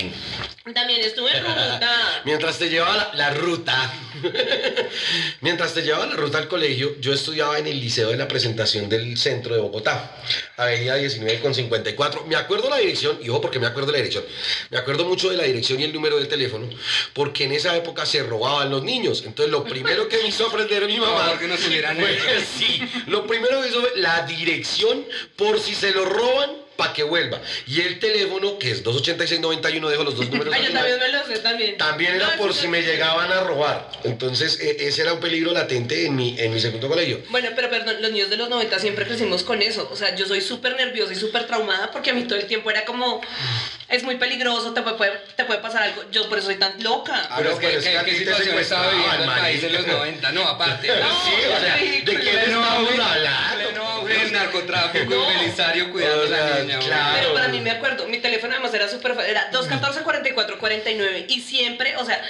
[0.74, 2.20] También estuve en ruta.
[2.24, 3.92] mientras te llevaba la, la ruta,
[5.40, 8.88] mientras te llevaba la ruta al colegio, yo estudiaba en el Liceo de la Presentación
[8.88, 10.16] del Centro de Bogotá,
[10.56, 12.24] Avenida 19 con 54.
[12.26, 14.24] Me acuerdo la dirección, y ojo porque me acuerdo la dirección,
[14.70, 16.68] me acuerdo mucho de la dirección y el número del teléfono,
[17.12, 19.22] porque en esa época se robaban los niños.
[19.26, 21.32] Entonces lo primero que me hizo aprender mi mamá...
[22.00, 22.46] Fue- hecho.
[22.58, 25.04] sí, lo primero que hizo fue la dirección
[25.36, 26.50] por si se lo roban
[26.80, 27.40] para que vuelva.
[27.66, 30.54] Y el teléfono, que es 286-91, dejo los dos números.
[30.54, 31.76] Ay, yo también me lo sé también.
[31.76, 33.90] También era No, por si me llegaban a robar.
[34.04, 37.20] Entonces, e- ese era un peligro latente en mi, en mi segundo colegio.
[37.28, 39.88] Bueno, pero perdón, los niños de los 90 siempre crecimos con eso.
[39.92, 42.70] O sea, yo soy súper nerviosa y súper traumada porque a mí todo el tiempo
[42.70, 43.20] era como,
[43.88, 46.04] es muy peligroso, te puede, te puede pasar algo.
[46.10, 47.28] Yo por eso soy tan loca.
[47.30, 49.30] Ah, Pero no, es que, pero es ¿qué- que a ¿qué situación estaba viviendo el
[49.30, 49.98] país en los marica.
[49.98, 50.32] 90?
[50.40, 50.86] No, aparte.
[50.88, 53.80] No, sí, o sea, ¿de qué Pleno estamos hablando?
[53.90, 55.26] auge del narcotráfico No.
[55.26, 57.18] Belisario cuidando O a la sea, claro.
[57.18, 61.96] Pero para mí me acuerdo, mi teléfono además era súper fácil, era 214-44-49 y siempre,
[61.96, 62.22] o sea,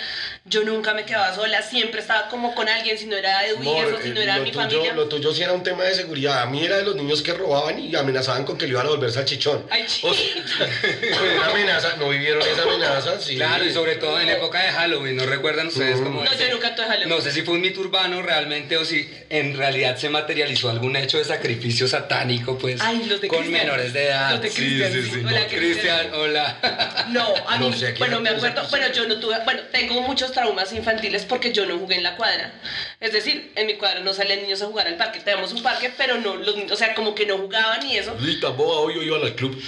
[0.46, 3.88] yo nunca me quedaba sola, siempre estaba como con alguien, si no era y Amor,
[3.88, 4.92] eso, si no era mi tuyo- familia.
[4.94, 6.40] Lo tuyo sí era un tema de seguridad.
[6.42, 8.90] A mí era de los niños que robaban y amenazaban con que le iban a
[8.90, 9.66] volver salchichón.
[9.70, 10.66] Ay, O sea,
[11.18, 13.36] fue una amenaza, no vivieron esa amenaza, sí.
[13.36, 16.04] Claro, y sobre todo en época de Halloween, ¿no recuerdan ustedes Mm.
[16.04, 17.08] cómo No, yo nunca tuve Halloween.
[17.08, 20.96] No sé si fue un mito urbano realmente o si en realidad se materializó algún
[20.96, 23.66] hecho de sacrificio satánico, pues, Ay, los de con Cristian.
[23.66, 24.30] menores de edad.
[24.32, 25.22] Los de Cristian, sí.
[25.26, 27.04] Hola, Cristian, hola.
[27.08, 29.62] No, a mí, No sé, ¿a qué bueno, me acuerdo, bueno, yo no tuve, bueno,
[29.70, 32.52] tengo muchos traumas infantiles porque yo no jugué en la cuadra.
[33.00, 35.20] Es decir, en mi cuadra no salían niños a jugar al parque.
[35.20, 38.16] Tenemos un parque, pero no, los, niños- o sea, como que no jugaban y eso.
[38.20, 39.60] Lita, boba, hoy yo iba al club.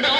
[0.00, 0.14] No,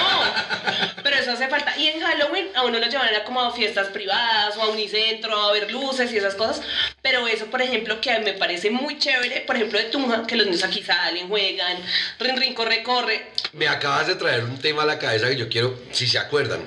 [1.02, 1.76] pero eso hace falta.
[1.76, 5.36] Y en Halloween a uno lo llevan a como a fiestas privadas o a unicentro,
[5.36, 6.60] a ver luces y esas cosas.
[7.02, 10.46] Pero eso, por ejemplo, que me parece muy chévere, por ejemplo, de Tunja, que los
[10.46, 11.76] niños aquí salen, juegan,
[12.18, 13.26] rin, rin, corre, corre.
[13.52, 16.60] Me acabas de traer un tema a la cabeza que yo quiero, si se acuerdan.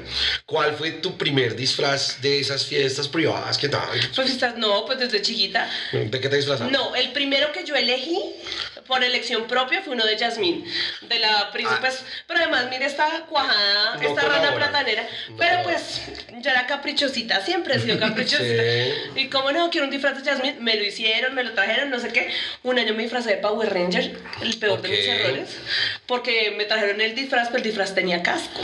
[0.46, 3.90] ¿Cuál fue tu primer disfraz de esas fiestas privadas que tal?
[4.16, 5.70] Pues estás, no, pues desde chiquita.
[5.92, 6.72] ¿De qué te disfrazaste?
[6.72, 8.20] No, el primero que yo elegí
[8.88, 10.66] por elección propia fue uno de Yasmín,
[11.02, 11.80] de la príncipe.
[11.82, 13.98] pues, pero además, mire esta cuajada, Ah.
[14.02, 15.08] No esta rana platanera.
[15.30, 16.02] No pero pues,
[16.40, 18.64] yo era caprichosita, siempre he sido caprichosita.
[18.64, 18.94] Sí.
[19.16, 22.00] Y como no, quiero un disfraz de Yasmín, me lo hicieron, me lo trajeron, no
[22.00, 22.30] sé qué.
[22.64, 25.50] Un año me disfrazé de Power Ranger, el peor de mis errores,
[26.06, 28.62] porque me trajeron el disfraz, pero el disfraz tenía casco.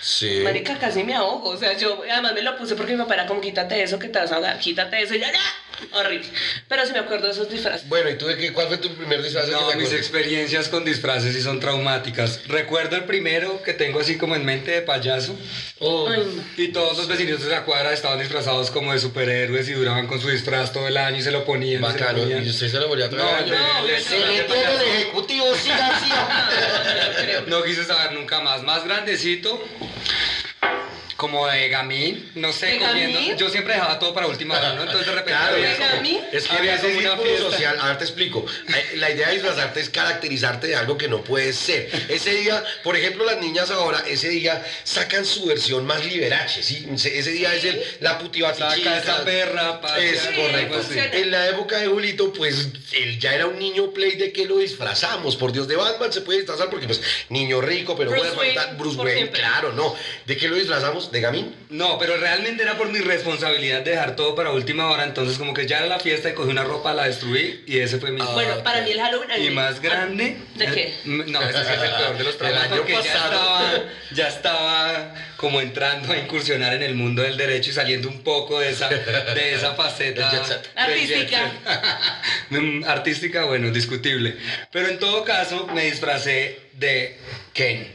[0.00, 0.40] Sí.
[0.42, 1.50] Marica, casi me ahogo.
[1.50, 4.08] O sea, yo además me lo puse porque mi papá era como, quítate eso, que
[4.08, 5.14] te vas a ahogar, quítate eso.
[5.14, 5.54] Y yo, ¡ah!
[5.92, 6.26] Horrible.
[6.68, 7.88] Pero sí me acuerdo de esos disfraces.
[7.88, 8.52] Bueno, ¿y tú de qué?
[8.52, 9.46] ¿Cuál fue tu primer disfraz?
[9.46, 12.40] que No, te mis experiencias con disfraces sí son traumáticas.
[12.48, 15.36] Recuerdo el primero que tengo así como en mente de payaso.
[15.80, 16.08] Oh.
[16.56, 20.20] Y todos los vecinitos de la cuadra estaban disfrazados como de superhéroes y duraban con
[20.20, 21.80] su disfraz todo el año y se lo ponían.
[21.80, 22.26] Bacano.
[22.28, 23.24] ¿Y usted se lo volvió a traer?
[23.48, 23.54] No, año?
[23.80, 27.44] no, le- se le- le- el ejecutivo, sí, García.
[27.46, 28.62] No quise saber nunca más.
[28.62, 29.62] Más grandecito,
[31.18, 33.18] como de gamín, no sé, ¿De comiendo.
[33.18, 33.36] gamín?
[33.36, 34.82] Yo siempre dejaba todo para última hora, ¿no?
[34.82, 35.56] Entonces de repente Claro.
[35.56, 36.20] había ¿De como- gamín?
[36.32, 37.50] Es que había en ese como una fiesta.
[37.50, 38.46] social, ahora te explico.
[38.94, 41.90] La idea de disfrazarte es caracterizarte de algo que no puedes ser.
[42.08, 46.86] Ese día, por ejemplo, las niñas ahora, ese día sacan su versión más liberache, ¿sí?
[46.94, 48.76] Ese día es el, la putibatichica.
[48.76, 50.80] Saca esa perra, Es Sí, correcto.
[51.14, 54.58] En la época de Julito, pues él ya era un niño play de que lo
[54.58, 55.34] disfrazamos.
[55.34, 58.66] Por Dios, de Batman se puede disfrazar porque, pues, niño rico, pero Bruce puede faltar
[58.66, 59.40] Wayne, Bruce Wayne, siempre.
[59.40, 59.96] claro, no.
[60.24, 61.07] ¿De qué lo disfrazamos?
[61.12, 61.54] ¿De Gamín?
[61.70, 65.04] No, pero realmente era por mi responsabilidad de dejar todo para última hora.
[65.04, 67.98] Entonces, como que ya era la fiesta y cogí una ropa, la destruí y ese
[67.98, 68.20] fue mi.
[68.20, 69.42] Ah, Bueno, para mí el Halloween.
[69.42, 70.36] Y más grande.
[70.56, 70.94] ¿De qué?
[71.04, 73.32] No, ese es el peor de los El traumas año porque ya pasado.
[73.32, 78.22] estaba, ya estaba como entrando a incursionar en el mundo del derecho y saliendo un
[78.22, 80.30] poco de esa, de esa faceta.
[80.76, 81.52] Artística.
[82.50, 84.34] Mm, Artística, bueno, discutible.
[84.72, 87.18] Pero en todo caso, me disfracé de
[87.52, 87.92] Ken.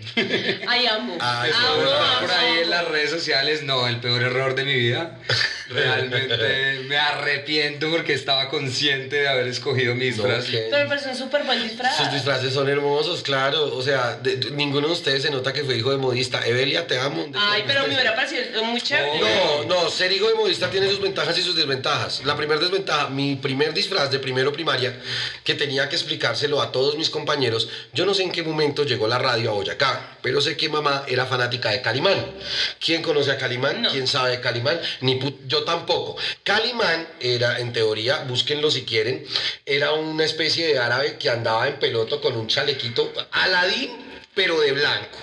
[0.68, 1.18] Ay, amo.
[1.22, 2.62] Ay, Eso amo, está por ahí amo.
[2.64, 5.20] en las redes sociales, no, el peor error de mi vida.
[5.70, 10.46] Realmente me arrepiento porque estaba consciente de haber escogido mi disfraz.
[10.46, 11.98] No, Pero me parece un súper buen disfraz.
[11.98, 13.76] Sus disfraces son hermosos, claro.
[13.76, 16.46] O sea, de- de- ninguno de ustedes se nota que fue hijo de modista.
[16.46, 17.26] Evelia, te amo.
[17.36, 19.20] Ay, pero me hubiera parecido muy chévere.
[19.20, 22.22] No, no, ser hijo de modista tiene sus ventajas y sus desventajas.
[22.26, 25.00] La primera desventaja, mi primer disfraz de primero primaria,
[25.44, 29.08] que tenía que explicárselo a todos mis compañeros, yo no sé en qué momento llegó
[29.08, 32.18] la radio a Boyacá, pero sé que mamá era fanática de Calimán.
[32.84, 33.84] ¿Quién conoce a Calimán?
[33.84, 33.92] No.
[33.92, 34.80] ¿Quién sabe de Calimán?
[35.02, 36.18] Ni yo tampoco.
[36.44, 39.24] Calimán era, en teoría, búsquenlo si quieren,
[39.66, 43.92] era una especie de árabe que andaba en peloto con un chalequito Aladín,
[44.36, 45.18] pero de blanco.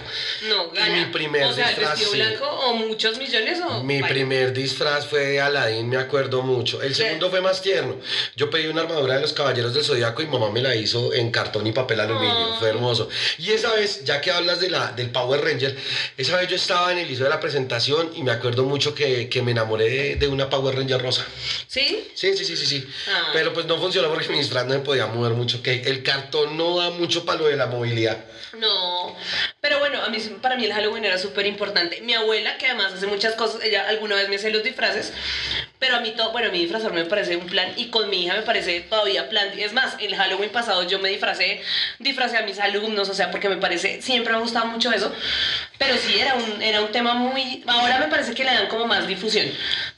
[0.48, 0.94] No, Y gana.
[0.94, 2.16] mi primer o sea, el disfraz, vestido sí.
[2.18, 3.82] blanco o muchos millones o.
[3.82, 6.80] Mi primer disfraz fue de Aladín, me acuerdo mucho.
[6.80, 7.96] El segundo fue más tierno.
[8.36, 11.30] Yo pedí una armadura de los Caballeros del Zodiaco y mamá me la hizo en
[11.30, 12.56] cartón y papel aluminio.
[12.58, 13.08] Fue hermoso.
[13.38, 15.76] Y esa vez, ya que hablas de la, del Power Ranger,
[16.16, 19.28] esa vez yo estaba en el inicio de la presentación y me acuerdo mucho que,
[19.28, 21.26] que me enamoré de, de una Power Ranger rosa.
[21.66, 22.08] ¿Sí?
[22.14, 22.86] Sí, sí, sí, sí, sí.
[23.08, 23.30] Ah.
[23.32, 25.62] Pero pues no funcionó porque mi disfraz no me podía mover mucho.
[25.62, 28.24] Que el cartón no da mucho para lo de la movilidad.
[28.58, 29.16] No, people.
[29.60, 32.00] Pero bueno, a mí, para mí el Halloween era súper importante.
[32.00, 35.12] Mi abuela, que además hace muchas cosas, ella alguna vez me hace los disfraces,
[35.78, 38.24] pero a mí todo, bueno, a mí disfrazarme me parece un plan y con mi
[38.24, 39.48] hija me parece todavía plan.
[39.58, 41.62] Es más, el Halloween pasado yo me disfracé,
[41.98, 45.12] disfracé a mis alumnos, o sea, porque me parece, siempre me ha gustado mucho eso,
[45.78, 48.86] pero sí era un, era un tema muy, ahora me parece que le dan como
[48.86, 49.46] más difusión.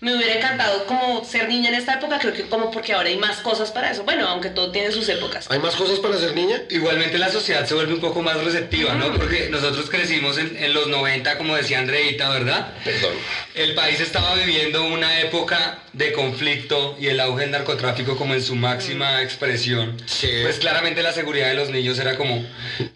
[0.01, 3.17] Me hubiera encantado como ser niña en esta época, creo que como porque ahora hay
[3.17, 4.03] más cosas para eso.
[4.05, 5.49] Bueno, aunque todo tiene sus épocas.
[5.51, 6.63] ¿Hay más cosas para ser niña?
[6.71, 9.13] Igualmente la sociedad se vuelve un poco más receptiva, ¿no?
[9.13, 12.73] Porque nosotros crecimos en, en los 90, como decía Andreita, ¿verdad?
[12.85, 13.15] Perdón.
[13.55, 18.43] El país estaba viviendo una época de conflicto y el auge del narcotráfico como en
[18.43, 19.97] su máxima expresión.
[20.07, 20.29] Sí.
[20.43, 22.45] Pues claramente la seguridad de los niños era como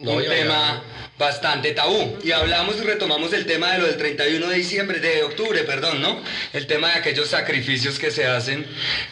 [0.00, 0.82] No, un ya, tema
[1.18, 2.18] bastante tabú.
[2.22, 6.02] Y hablamos y retomamos el tema de lo del 31 de diciembre, de octubre, perdón,
[6.02, 6.20] ¿no?
[6.52, 8.66] El tema de aquellos sacrificios que se hacen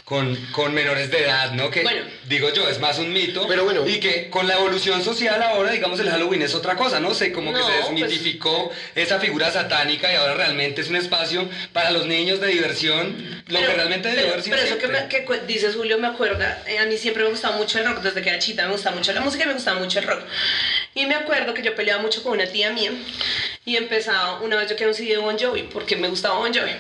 [0.05, 1.71] con, con menores de edad, ¿no?
[1.71, 2.05] Que Bueno.
[2.29, 3.47] digo yo, es más un mito.
[3.49, 3.87] Pero bueno.
[3.89, 7.15] Y que con la evolución social ahora, digamos, el Halloween es otra cosa, ¿no?
[7.15, 10.97] sé como No, que se pues- desmitificó esa figura satánica y ahora realmente es un
[10.97, 14.89] espacio para los niños de diversión, lo que realmente pero, haber sido pero eso que,
[14.89, 18.03] me- que dices Julio me acuerda, eh, a mí siempre me gustaba mucho el rock,
[18.03, 20.21] desde que era chita me gustaba mucho la música y me gustaba mucho el rock.
[20.95, 22.93] Y me acuerdo que yo peleaba mucho con una tía mía
[23.65, 26.53] y empezaba, una vez yo quería un CD de Bon Jovi porque me gustaba Bon
[26.53, 26.73] Jovi.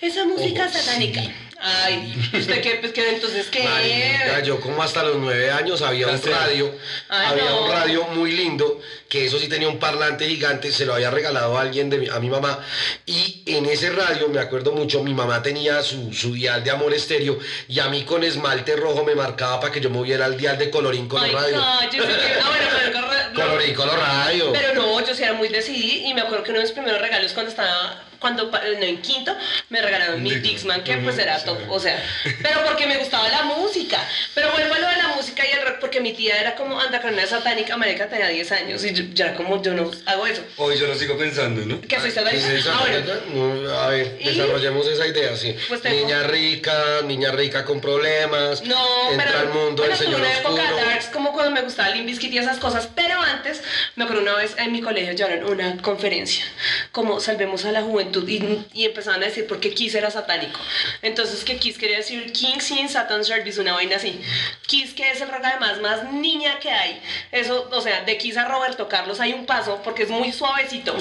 [0.00, 1.20] Esa música Ojo, satánica.
[1.20, 1.30] sí.
[1.62, 2.78] Ay, ¿usted qué?
[2.80, 3.62] Pues que entonces qué.
[3.62, 6.74] Marica, yo como hasta los nueve años había un radio,
[7.08, 7.64] Ay, había no.
[7.64, 11.58] un radio muy lindo, que eso sí tenía un parlante gigante, se lo había regalado
[11.58, 12.64] a alguien de mi- a mi mamá,
[13.04, 16.94] y en ese radio, me acuerdo mucho, mi mamá tenía su, su dial de amor
[16.94, 20.56] estéreo, y a mí con esmalte rojo me marcaba para que yo moviera el dial
[20.58, 21.56] de colorín color Ay, radio.
[21.90, 24.52] que- Ah, bueno, pero Colorín color radio.
[24.52, 27.00] Pero no, yo sí era muy decidida y me acuerdo que uno de mis primeros
[27.00, 29.36] regalos cuando estaba, cuando, no, en quinto,
[29.70, 30.84] me regalaron mi Dixman.
[30.84, 32.00] Que pues era top, o sea,
[32.42, 33.98] pero porque me gustaba la música.
[34.34, 36.78] Pero vuelvo a lo de la música y el rock, porque mi tía era como
[36.80, 39.90] anda con una satánica, marica tenía 10 años y yo, yo era como, yo no
[40.06, 40.42] hago eso.
[40.56, 41.80] Hoy yo lo sigo pensando, ¿no?
[41.80, 42.46] Que soy ¿Es satánica.
[42.72, 42.86] Ah,
[43.32, 43.70] bueno.
[43.78, 45.56] a ver, desarrollemos esa idea, sí.
[45.68, 50.28] Pues Niña rica, niña rica con problemas, No, entra pero al mundo del señor una
[50.30, 50.56] oscuro.
[50.58, 53.62] época darks como cuando me gustaba Limp Bizkit y esas cosas, pero antes
[53.96, 56.44] me acuerdo una vez en mi colegio llevaron una conferencia
[56.92, 60.60] como salvemos a la juventud y, y empezaban a decir por qué Kiss era satánico.
[61.02, 64.20] Entonces que Kiss quería decir King Sin Satan Service, una vaina así.
[64.66, 67.00] Kiss que es el rock además más niña que hay.
[67.32, 70.94] Eso, o sea, de Kiss a Roberto Carlos hay un paso porque es muy suavecito.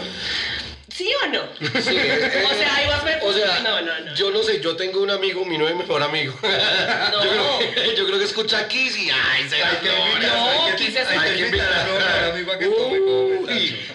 [0.99, 1.43] ¿Sí o no?
[1.81, 4.15] Sí, es- es- O sea, ahí vas a ver- O sea, No, no, no.
[4.15, 6.38] yo no sé, yo tengo un amigo, mi nuevo mejor amigo.
[6.43, 6.49] No.
[7.23, 11.17] Yo, creo que, yo creo que escucha Kiss y ay, se No, que, quise hay
[11.17, 12.99] Hay que invitar a Robert, amigo, a que tome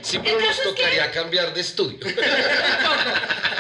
[0.01, 1.99] sí, pero nos es tocaría cambiar de estudio.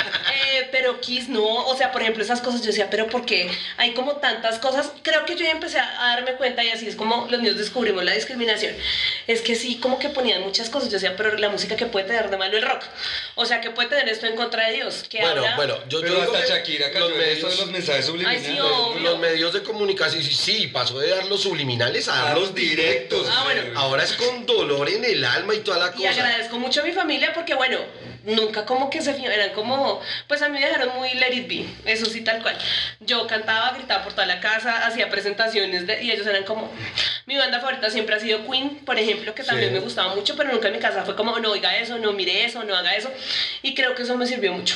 [0.74, 3.94] Pero Kiss no, o sea, por ejemplo, esas cosas yo decía, pero ¿por qué hay
[3.94, 4.90] como tantas cosas?
[5.02, 8.02] Creo que yo ya empecé a darme cuenta y así es como los niños descubrimos
[8.02, 8.74] la discriminación.
[9.28, 12.06] Es que sí, como que ponían muchas cosas, yo decía, pero la música que puede
[12.06, 12.82] tener de malo el rock.
[13.36, 15.04] O sea, que puede tener esto en contra de Dios.
[15.08, 17.58] Que Bueno, habla- bueno, yo, Pero hasta que Shakira cayó los en esto de medios,
[17.60, 18.44] los mensajes subliminales.
[18.48, 19.00] Ay, sí, obvio.
[19.10, 23.28] los medios de comunicación, sí, sí, pasó de dar los subliminales a dar los directos.
[23.30, 23.78] Ah, bueno.
[23.78, 26.10] Ahora es con dolor en el alma y toda la Y cosa.
[26.10, 27.78] agradezco mucho a mi familia porque, bueno,
[28.24, 31.64] nunca como que se eran como, pues a mí me dejaron muy let it be,
[31.90, 32.56] eso sí, tal cual.
[33.00, 36.70] Yo cantaba, gritaba por toda la casa, hacía presentaciones de- y ellos eran como,
[37.26, 39.74] mi banda favorita siempre ha sido Queen, por ejemplo, que también Sí.
[39.74, 42.44] me gustaba mucho, pero nunca en mi casa fue como, no oiga eso, no mire
[42.44, 43.10] eso, no haga eso.
[43.62, 44.74] Y creo que eso me sirvió mucho.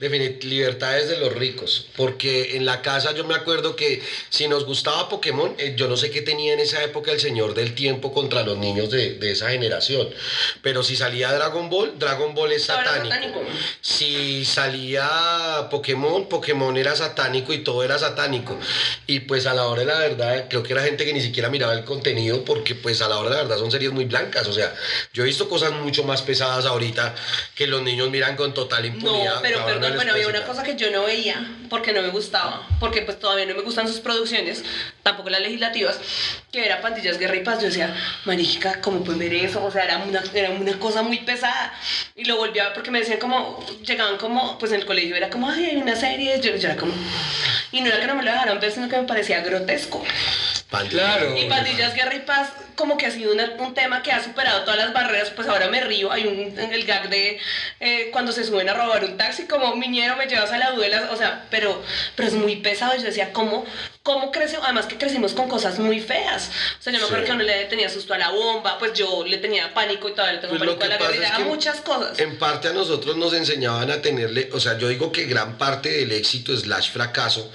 [0.00, 4.66] Definit- libertades de los ricos, porque en la casa yo me acuerdo que si nos
[4.66, 8.12] gustaba Pokémon, eh, yo no sé qué tenía en esa época el Señor del Tiempo
[8.12, 10.08] contra los niños de, de esa generación,
[10.62, 13.08] pero si salía Dragon Ball, Dragon Ball es satánico.
[13.14, 13.42] satánico.
[13.80, 18.58] Si salía Pokémon, Pokémon era satánico y todo era satánico.
[19.06, 21.48] Y pues a la hora de la verdad, creo que era gente que ni siquiera
[21.50, 24.46] miraba el contenido porque pues a la hora de la verdad son series muy blancas.
[24.48, 24.74] O sea,
[25.12, 27.14] yo he visto cosas mucho más pesadas ahorita
[27.54, 29.36] que los niños miran con total impunidad.
[29.36, 32.66] No, pero Ahora bueno, había una cosa que yo no veía porque no me gustaba,
[32.80, 34.64] porque pues todavía no me gustan sus producciones,
[35.02, 35.98] tampoco las legislativas,
[36.52, 37.60] que era Pandillas Guerra y Paz.
[37.60, 37.94] Yo decía,
[38.24, 39.64] marica, ¿cómo pueden ver eso?
[39.64, 41.72] O sea, era una, era una cosa muy pesada.
[42.14, 45.16] Y lo volví a ver porque me decían como, llegaban como, pues en el colegio
[45.16, 46.92] era como, ay, hay una serie, yo, yo era como...
[47.72, 50.04] Y no era que no me lo dejaran ver, sino que me parecía grotesco.
[50.88, 51.36] Claro.
[51.36, 54.64] Y Pandillas, Guerra y Paz, como que ha sido una- un tema que ha superado
[54.64, 56.10] todas las barreras, pues ahora me río.
[56.10, 57.38] Hay un en el gag de
[57.80, 61.08] eh, cuando se suben a robar un taxi, como miñero me llevas a la duela,
[61.12, 61.82] o sea, pero,
[62.16, 62.94] pero es muy pesado.
[62.96, 63.64] Yo decía, ¿cómo,
[64.04, 64.62] cómo creció?
[64.62, 66.50] Además que crecimos con cosas muy feas.
[66.78, 67.04] O sea, yo me Sí.
[67.06, 70.10] acuerdo que a uno le tenía susto a la bomba, pues yo le tenía pánico
[70.10, 72.18] y todavía le tengo Pues pánico a que la guerrilla, es a que muchas cosas.
[72.18, 75.88] En parte a nosotros nos enseñaban a tenerle, o sea, yo digo que gran parte
[75.88, 77.50] del éxito slash fracaso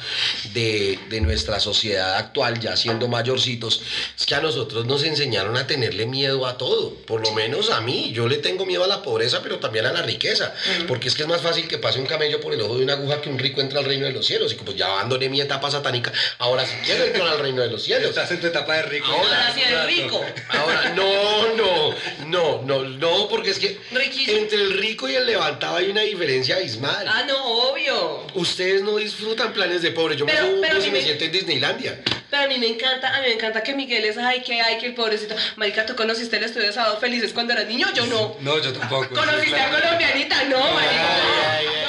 [0.54, 3.82] de, de nuestra sociedad actual, ya siendo mayorcitos,
[4.18, 6.96] es que a nosotros nos enseñaron a tenerle miedo a todo.
[7.06, 9.94] Por lo menos a mí, yo le tengo miedo a la pobreza, pero también a
[9.94, 10.56] la riqueza.
[10.88, 12.94] Porque es que es más fácil que pase un camello por el ojo de una
[12.94, 14.52] aguja que un rico entre al reino de los cielos.
[14.52, 17.84] Y como ya abandoné mi etapa satánica, ahora sí quiero entrar al reino de los
[17.84, 18.10] cielos.
[18.10, 19.08] Estás en tu etapa de rico.
[19.12, 20.26] Ahora sí eres rico.
[20.50, 24.38] Ahora, no, no, no, no, no, porque es que Riquísimo.
[24.38, 27.06] entre el rico y el levantado hay una diferencia abismal.
[27.08, 27.38] Ah, no,
[27.70, 28.26] obvio.
[28.34, 30.16] Ustedes no disfrutan planes de pobre.
[30.16, 32.00] Yo Pero- me subo pero si me me- siento en Disneylandia.
[32.30, 34.78] Pero a mí me encanta, a mí me encanta que Miguel es, ay, que ay,
[34.78, 35.36] que el pobrecito.
[35.56, 37.88] Marica, ¿tú conociste el estudio de Sábado Felices cuando eras niño?
[37.96, 38.38] Yo no.
[38.42, 39.10] No, yo tampoco.
[39.16, 39.70] ¿Conociste sí, a.
[39.72, 40.44] Colombianita?
[40.46, 41.54] No, marica.
[41.58, 41.84] ay, ay.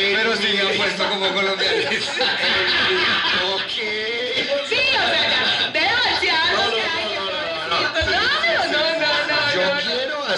[0.00, 1.94] Pero sí me han puesto como colombianos.
[3.54, 4.27] Ok.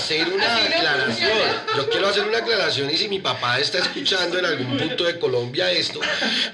[0.01, 1.31] Hacer una aclaración.
[1.31, 1.67] funciona.
[1.77, 5.19] Yo quiero hacer una aclaración y si mi papá está escuchando en algún punto de
[5.19, 6.01] Colombia esto,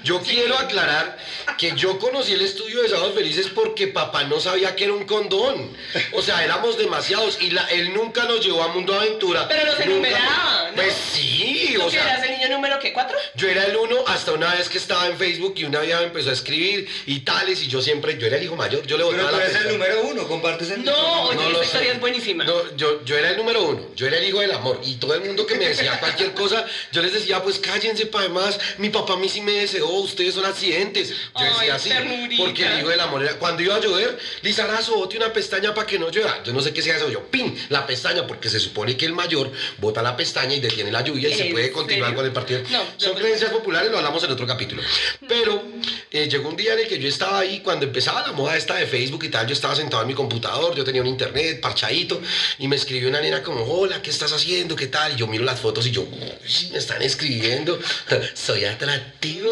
[0.03, 1.17] yo quiero aclarar
[1.57, 5.05] que yo conocí el estudio de Sábados Felices porque papá no sabía que era un
[5.05, 5.75] condón.
[6.13, 9.47] O sea, éramos demasiados y la- él nunca nos llevó a Mundo Aventura.
[9.47, 10.75] Pero los Nunca- enumeraba, ¿no?
[10.75, 12.03] Pues sí, ¿Tú o sea.
[12.03, 12.93] eras el niño número qué?
[12.93, 13.17] ¿Cuatro?
[13.35, 16.05] Yo era el uno hasta una vez que estaba en Facebook y una vieja me
[16.07, 19.03] empezó a escribir y tales y yo siempre, yo era el hijo mayor, yo le
[19.05, 21.89] Pero botaba tú la eres el número uno, compartes el No, oye, No esta historia
[21.89, 21.93] sé.
[21.95, 22.43] es buenísima.
[22.43, 24.81] No, yo, yo era el número uno, yo era el hijo del amor.
[24.83, 28.19] Y todo el mundo que me decía cualquier cosa, yo les decía, pues cállense, pa'
[28.19, 31.09] además, mi papá a mí sí me deseó, ustedes son accidentes.
[31.09, 32.43] Yo Ay, decía así, ternurita.
[32.43, 35.87] porque el hijo del amor era, cuando iba a llover, Lizarazo, bote una pestaña para
[35.87, 36.43] que no llueva.
[36.43, 39.13] Yo no sé qué sea eso, yo, pin, la pestaña, porque se supone que el
[39.13, 42.15] mayor bota la pestaña y detiene la lluvia y se ¿En puede continuar serio?
[42.17, 42.61] con el partido.
[42.69, 44.81] No, Son creencias populares, lo hablamos en otro capítulo.
[45.27, 45.63] Pero
[46.11, 48.75] eh, llegó un día en el que yo estaba ahí, cuando empezaba la moda esta
[48.75, 52.21] de Facebook y tal, yo estaba sentado en mi computador, yo tenía un internet parchadito,
[52.59, 54.75] y me escribió una nena como, hola, ¿qué estás haciendo?
[54.75, 55.13] ¿Qué tal?
[55.13, 57.79] Y yo miro las fotos y yo, uy, me están escribiendo,
[58.33, 59.49] soy atractivo,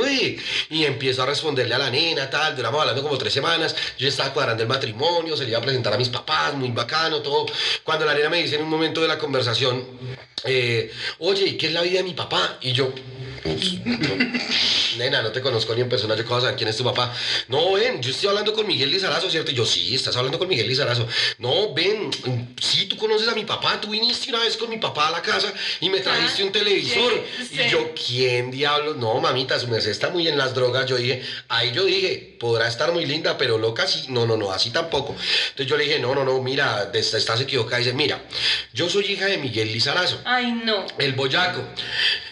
[0.00, 0.40] uy.
[0.70, 4.32] Y empiezo a responderle a la nena, tal, duramos hablando como tres semanas, yo estaba
[4.32, 7.46] cuadrando el matrimonio, se le iba a presentar a mis papás, muy bacano, todo.
[7.82, 9.84] Cuando la nena me dice en un momento de la conversación,
[10.44, 12.58] eh, oye, ¿y qué es la vida de mi papá?
[12.60, 13.25] Y yo, "Ups, no,
[14.98, 17.14] nena, no te conozco ni en persona, yo cómo saber quién es tu papá.
[17.48, 19.50] No, ven, yo estoy hablando con Miguel Lizarazo, ¿cierto?
[19.50, 21.06] Y yo, sí, estás hablando con Miguel Lizarazo.
[21.38, 22.10] No, ven,
[22.60, 25.22] sí, tú conoces a mi papá, tú viniste una vez con mi papá a la
[25.22, 27.12] casa y me trajiste un televisor.
[27.14, 27.60] Ah, sí.
[27.60, 28.96] Y yo, ¿quién diablos?
[28.96, 30.86] No, mamita, su merced está muy en las drogas.
[30.86, 34.06] Yo dije, ahí yo dije, podrá estar muy linda, pero loca sí.
[34.08, 35.12] No, no, no, así tampoco.
[35.50, 37.78] Entonces yo le dije, no, no, no, mira, estás equivocada.
[37.78, 38.22] Dice, mira,
[38.72, 40.84] yo soy hija de Miguel Lizarazo Ay, no.
[40.98, 41.62] el boyaco.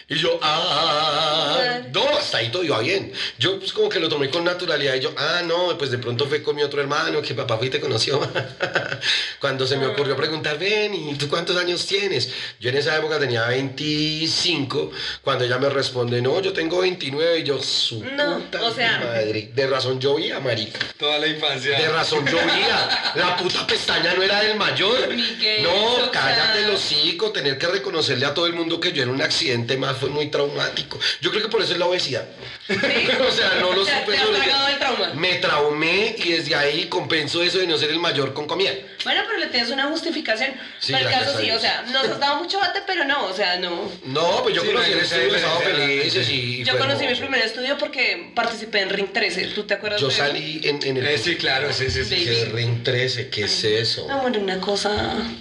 [0.07, 3.11] Y yo, ah, no, hasta ahí todo iba bien.
[3.39, 6.27] Yo pues como que lo tomé con naturalidad y yo, ah, no, pues de pronto
[6.27, 8.19] fue con mi otro hermano que papá fue y te conoció.
[9.41, 12.29] Cuando se me ocurrió preguntar, ven, ¿y tú cuántos años tienes?
[12.59, 14.91] Yo en esa época tenía 25,
[15.23, 18.99] cuando ella me responde, no, yo tengo 29 y yo, su No, puta o sea-
[18.99, 19.49] madre.
[19.53, 20.79] De razón llovía, marica.
[20.97, 21.77] Toda la infancia.
[21.77, 23.11] De razón llovía.
[23.15, 25.07] La puta pestaña no era del mayor.
[25.13, 27.31] Miguel, no, cállate el hocico.
[27.31, 30.27] Tener que reconocerle a todo el mundo que yo era un accidente más fue muy
[30.27, 30.99] traumático.
[31.21, 32.25] Yo creo que por eso es la obesidad.
[32.67, 32.73] ¿Sí?
[33.27, 35.13] o sea, no lo supe te has el trauma.
[35.15, 38.71] Me traumé y desde ahí compenso eso de no ser el mayor con comida.
[39.03, 40.51] Bueno, pero le tienes una justificación.
[40.79, 43.33] Sí, Para el caso sí, o sea, nos has dado mucho bate, pero no, o
[43.33, 43.91] sea, no.
[44.03, 46.63] No, pues yo Sí, conocí no el estudio de Felices y.
[46.63, 49.47] Yo conocí mi primer estudio porque participé en Ring 13.
[49.47, 50.23] ¿Tú te acuerdas Yo de eso?
[50.23, 51.07] salí en, en el.
[51.07, 52.15] Eh, sí, claro, sí, sí, sí.
[52.15, 52.25] Baby.
[52.25, 53.29] ¿Qué Ring 13?
[53.29, 54.09] ¿Qué es eso?
[54.09, 54.91] Amor, una cosa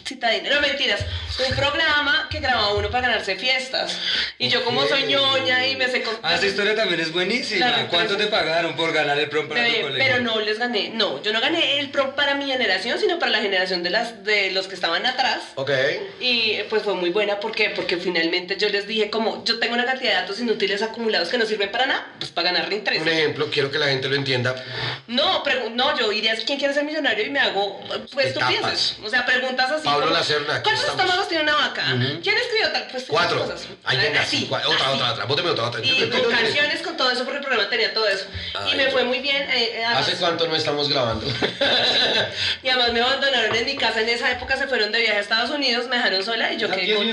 [0.06, 0.50] citadina.
[0.50, 1.00] No, mentiras.
[1.48, 3.98] Un programa que grababa uno para ganarse fiestas.
[4.38, 6.04] Y yo como soy ñoña y me sé...
[6.22, 7.66] Ah, esa historia también es buenísima.
[7.66, 9.94] Claro, ¿Cuánto te pagaron por ganar el prom para tu colegio?
[9.98, 10.90] pero no les gané.
[10.90, 14.24] No, yo no gané el pro para mi generación, sino para la generación de, las,
[14.24, 15.40] de los que estaban atrás.
[15.56, 15.70] Ok.
[16.20, 17.70] Y pues fue muy buena ¿por qué?
[17.70, 21.38] porque finalmente yo les dije como yo tengo una cantidad de datos inútiles acumulados que
[21.38, 23.02] no sirven para nada, pues para ganar Ring 13.
[23.02, 24.33] Un ejemplo, quiero que la gente lo entienda.
[25.06, 27.80] No, pregu- no, yo iría a quién quiere ser millonario y me hago
[28.12, 28.52] pues Etapas.
[28.54, 28.96] estupideces.
[29.04, 29.84] O sea, preguntas así.
[29.84, 31.00] Pablo como, Lacerna, ¿Cuántos estamos.
[31.02, 31.84] estómagos tiene una vaca?
[32.22, 32.86] ¿Quién escribió tal?
[32.90, 33.42] Pues Cuatro.
[33.42, 33.66] cosas.
[33.84, 34.94] Ahí venga, Así, otra, así.
[34.94, 35.24] otra, otra.
[35.26, 35.80] Bóteme otra, otra.
[35.84, 38.24] Y con canciones, con todo eso, porque el programa tenía todo eso.
[38.72, 39.42] y me fue muy bien.
[39.50, 41.26] eh, eh, además- ¿Hace cuánto no estamos grabando?
[42.62, 44.00] y además me abandonaron en mi casa.
[44.00, 46.70] En esa época se fueron de viaje a Estados Unidos, me dejaron sola y yo
[46.70, 47.06] quedé con...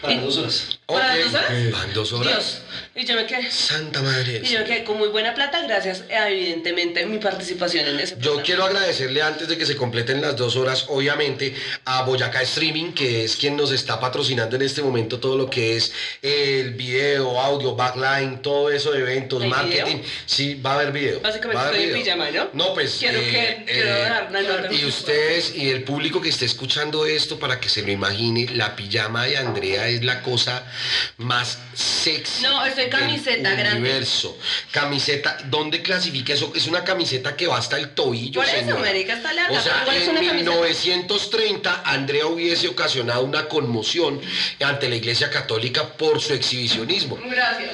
[0.00, 0.18] para ¿Y?
[0.18, 0.78] dos horas.
[0.86, 1.70] ¿Para dos horas?
[1.72, 2.32] Van dos horas.
[2.32, 2.62] Dios.
[2.92, 3.48] Y yo me quedé...
[3.52, 4.42] Santa madre.
[4.44, 8.16] Y yo me quedé con muy buena plata gracias a, evidentemente, mi participación en ese
[8.18, 12.92] Yo quiero agradecerle antes de que se completen las dos horas, obviamente, a Boyacá Streaming,
[12.92, 17.40] que es quien nos está patrocinando en este momento todo lo que es el video,
[17.40, 19.84] audio, backline, todo eso de eventos, ¿Hay marketing.
[19.98, 20.10] video?
[20.26, 21.20] Sí, va a haber video.
[21.20, 22.50] Básicamente va a haber estoy en pijama, ¿no?
[22.54, 22.96] No, pues.
[22.98, 24.72] Quiero que- quiero dejar la nota.
[24.74, 28.74] Y ustedes y el público que esté escuchando esto, para que se lo imagine, la
[28.74, 30.64] pijama de Andrea es la cosa
[31.18, 32.42] más sexy.
[32.42, 33.80] No, estoy camiseta grande.
[33.80, 34.38] universo.
[34.70, 36.52] Camiseta, ¿dónde clasifica eso?
[36.54, 38.40] Es una camiseta que va hasta el tobillo.
[38.40, 38.80] Por eso, señora.
[38.80, 40.34] marica, está larga, O sea, en una camiseta.
[40.34, 44.20] 1930 Andrea hubiese ocasionado una conmoción
[44.60, 47.18] ante la Iglesia Católica por su exhibicionismo.
[47.28, 47.70] Gracias.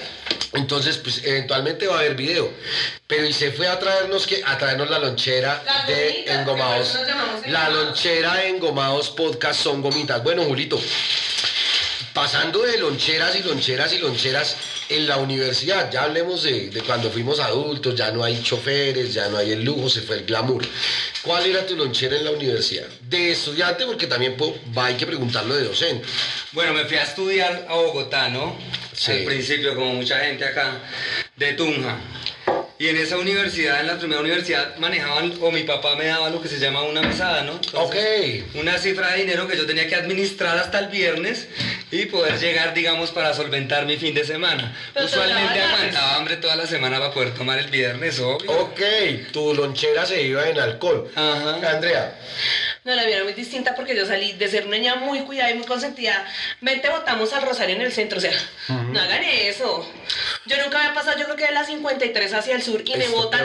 [0.55, 2.51] Entonces, pues eventualmente va a haber video.
[3.07, 6.99] Pero y se fue a traernos que a traernos la lonchera Las de gomitas, engomados.
[7.47, 10.23] La lonchera de engomados podcast son gomitas.
[10.23, 10.81] Bueno, Julito,
[12.13, 14.57] pasando de loncheras y loncheras y loncheras
[14.89, 19.29] en la universidad, ya hablemos de, de cuando fuimos adultos, ya no hay choferes, ya
[19.29, 20.65] no hay el lujo, se fue el glamour.
[21.23, 22.87] ¿Cuál era tu lonchera en la universidad?
[23.01, 26.07] De estudiante, porque también po- va, hay que preguntarlo de docente.
[26.53, 28.57] Bueno, me fui a estudiar a Bogotá, ¿no?
[28.93, 29.13] Sí.
[29.13, 30.81] Al principio, como mucha gente acá,
[31.37, 31.99] de Tunja.
[32.79, 36.43] Y en esa universidad, en la primera universidad, manejaban, o mi papá me daba lo
[36.43, 37.53] que se llama una mesada, ¿no?
[37.53, 38.57] Entonces, Ok.
[38.61, 41.49] Una cifra de dinero que yo tenía que administrar hasta el viernes
[41.91, 44.77] y poder llegar, digamos, para solventar mi fin de semana.
[44.93, 48.51] Pero te Usualmente aguantaba hambre toda la semana para poder tomar el viernes, obvio.
[48.51, 48.81] Ok,
[49.33, 51.11] tu lonchera se iba en alcohol.
[51.15, 51.71] Ajá.
[51.71, 52.19] Andrea,
[52.87, 55.51] No, la mía era muy distinta porque yo salí de ser una niña muy cuidada
[55.51, 56.25] y muy consentida.
[56.61, 58.19] Vente, votamos al Rosario en el centro.
[58.19, 58.31] O sea,
[58.69, 59.85] no hagan eso.
[60.47, 63.09] Yo nunca había pasado, yo creo que de la 53 hacia el sur y me
[63.09, 63.45] votan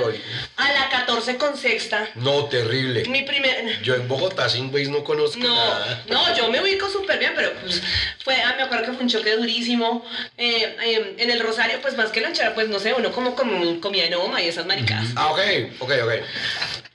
[0.57, 2.07] a la 14 con sexta.
[2.13, 3.03] no, terrible.
[3.05, 3.81] Mi primer.
[3.81, 6.03] Yo en Bogotá sin Waze no conozco No, nada.
[6.07, 7.81] no, yo me ubico súper bien, pero pues
[8.23, 10.05] fue, ah, me acuerdo que fue un choque durísimo.
[10.37, 13.81] Eh, eh, en el Rosario, pues más que lonchera, pues no sé, uno como, como
[13.81, 15.07] comía en Oma y esas maricas.
[15.15, 15.39] Ah, ok,
[15.79, 16.11] ok, ok.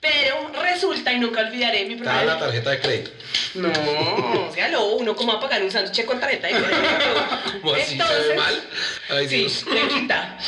[0.06, 2.38] Pero resulta, y nunca olvidaré mi Estaba la primera...
[2.38, 3.10] tarjeta de crédito.
[3.54, 3.68] No,
[4.48, 7.60] o sea, lo uno como va a pagar un sándwich con tarjeta de crédito.
[7.62, 8.62] ¿Cómo ve mal?
[9.10, 9.64] Ay, sí, Dios.
[9.66, 10.38] le quita.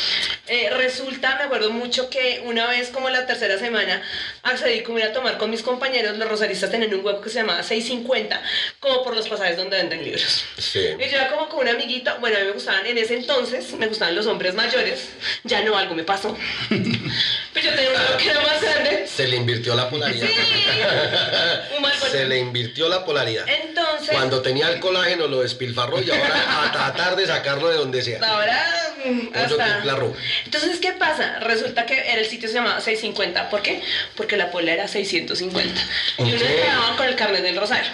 [0.49, 4.01] Eh, resulta, me acuerdo mucho que una vez como la tercera semana
[4.41, 7.39] accedí como ir a tomar con mis compañeros, los rosaristas tenían un hueco que se
[7.41, 8.41] llamaba 650,
[8.79, 10.43] como por los pasajes donde venden libros.
[10.57, 10.79] Sí.
[10.79, 13.73] Y yo era como con un amiguito, bueno, a mí me gustaban en ese entonces,
[13.73, 15.09] me gustaban los hombres mayores,
[15.43, 16.35] ya no, algo me pasó.
[16.69, 19.07] Pero yo tenía un amigo que era más grande.
[19.07, 20.27] Se le invirtió la polaridad.
[20.27, 20.33] Sí,
[21.75, 21.93] un mal.
[22.09, 23.45] Se le invirtió la polaridad.
[23.47, 28.01] Entonces, Cuando tenía el colágeno lo despilfarró y ahora a tratar de sacarlo de donde
[28.01, 28.19] sea.
[28.25, 29.85] ahora mm, hasta...
[29.85, 29.99] la.
[30.45, 31.39] Entonces, ¿qué pasa?
[31.39, 33.49] Resulta que era el sitio se llamaba 650.
[33.49, 33.81] ¿Por qué?
[34.15, 35.81] Porque la pola era 650.
[36.17, 37.91] Y uno quedaba con el carnet del rosario.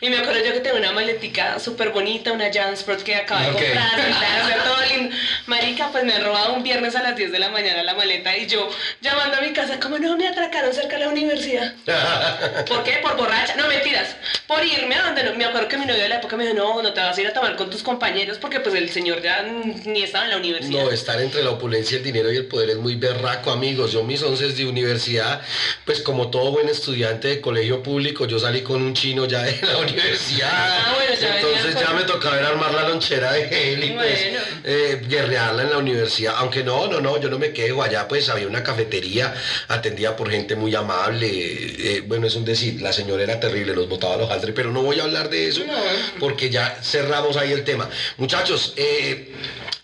[0.00, 3.52] Y me acuerdo yo que tenía una maletica súper bonita, una Jansport que acaba de
[3.52, 4.64] comprar, ¿verdad?
[4.64, 5.16] todo lindo.
[5.46, 8.36] Marica, pues me han robado un viernes a las 10 de la mañana la maleta
[8.36, 8.68] y yo
[9.00, 11.74] llamando a mi casa, como no, me atracaron cerca de la universidad.
[12.68, 12.98] ¿Por qué?
[13.02, 13.56] Por borracha.
[13.56, 14.16] No, mentiras.
[14.46, 15.34] Por irme a donde no.
[15.34, 17.20] Me acuerdo que mi novio de la época me dijo, no, no te vas a
[17.20, 20.36] ir a tomar con tus compañeros porque pues el señor ya ni estaba en la
[20.36, 20.84] universidad.
[20.84, 23.92] No, estar entre la opulencia, el dinero y el poder es muy berraco, amigos.
[23.92, 25.40] Yo mis once de universidad,
[25.84, 29.58] pues como todo buen estudiante de colegio público, yo salí con un chino ya de
[29.62, 30.48] la universidad.
[30.52, 33.90] Ah, bueno, ya Entonces ya me tocaba ir a armar la lonchera de él y
[33.92, 34.40] pues Bueno.
[34.64, 36.34] eh, guerrearla en la universidad.
[36.38, 37.82] Aunque no, no, no, yo no me quejo.
[37.82, 39.34] Allá pues había una cafetería
[39.68, 41.28] atendida por gente muy amable.
[41.30, 44.82] eh, bueno, es un decir, la señora era terrible, los botaba los aldres, pero no
[44.82, 45.74] voy a hablar de eso No.
[46.18, 47.88] porque ya cerramos ahí el tema.
[48.16, 49.28] Muchachos, eh,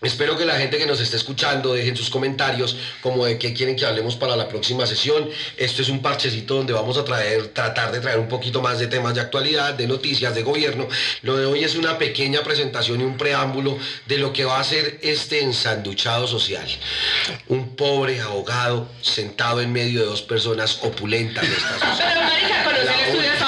[0.01, 3.75] espero que la gente que nos esté escuchando dejen sus comentarios como de qué quieren
[3.75, 5.29] que hablemos para la próxima sesión.
[5.57, 8.87] Esto es un parchecito donde vamos a traer, tratar de traer un poquito más de
[8.87, 10.87] temas de actualidad, de noticias, de gobierno.
[11.21, 14.63] Lo de hoy es una pequeña presentación y un preámbulo de lo que va a
[14.63, 16.67] ser este ensanduchado social.
[17.47, 22.31] Un pobre abogado sentado en medio de dos personas opulentas de esta sociedad.
[22.65, 23.45] Pero marica.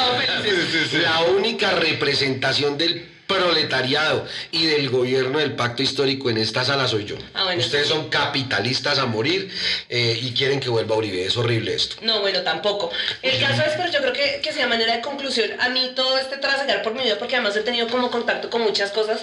[1.02, 7.06] La única representación del proletariado y del gobierno del pacto histórico en esta sala soy
[7.06, 7.18] yo.
[7.34, 7.94] Ah, bueno, Ustedes sí.
[7.94, 9.52] son capitalistas a morir
[9.90, 11.26] eh, y quieren que vuelva Uribe.
[11.26, 11.98] Es horrible esto.
[12.02, 12.90] No, bueno, tampoco.
[13.22, 16.18] El caso es, pero yo creo que, que sea manera de conclusión, a mí todo
[16.18, 19.22] este trasegar por mi vida, porque además he tenido como contacto con muchas cosas,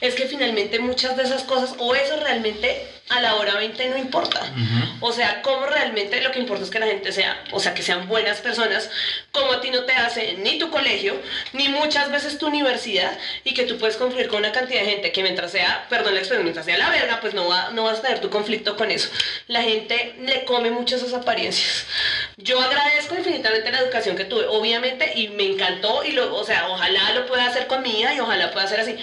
[0.00, 3.96] es que finalmente muchas de esas cosas, o eso realmente a la hora 20 no
[3.96, 4.40] importa.
[5.00, 7.82] O sea, como realmente lo que importa es que la gente sea, o sea, que
[7.82, 8.90] sean buenas personas,
[9.32, 11.20] como a ti no te hace ni tu colegio,
[11.52, 15.12] ni muchas veces tu universidad, y que tú puedes confluir con una cantidad de gente
[15.12, 17.98] que mientras sea, perdón la expresión, mientras sea la verga, pues no, va, no vas
[17.98, 19.08] a tener tu conflicto con eso.
[19.46, 21.86] La gente le come mucho esas apariencias.
[22.36, 26.68] Yo agradezco infinitamente la educación que tuve, obviamente, y me encantó, y lo, o sea,
[26.68, 28.96] ojalá lo pueda hacer con mi hija y ojalá pueda hacer así,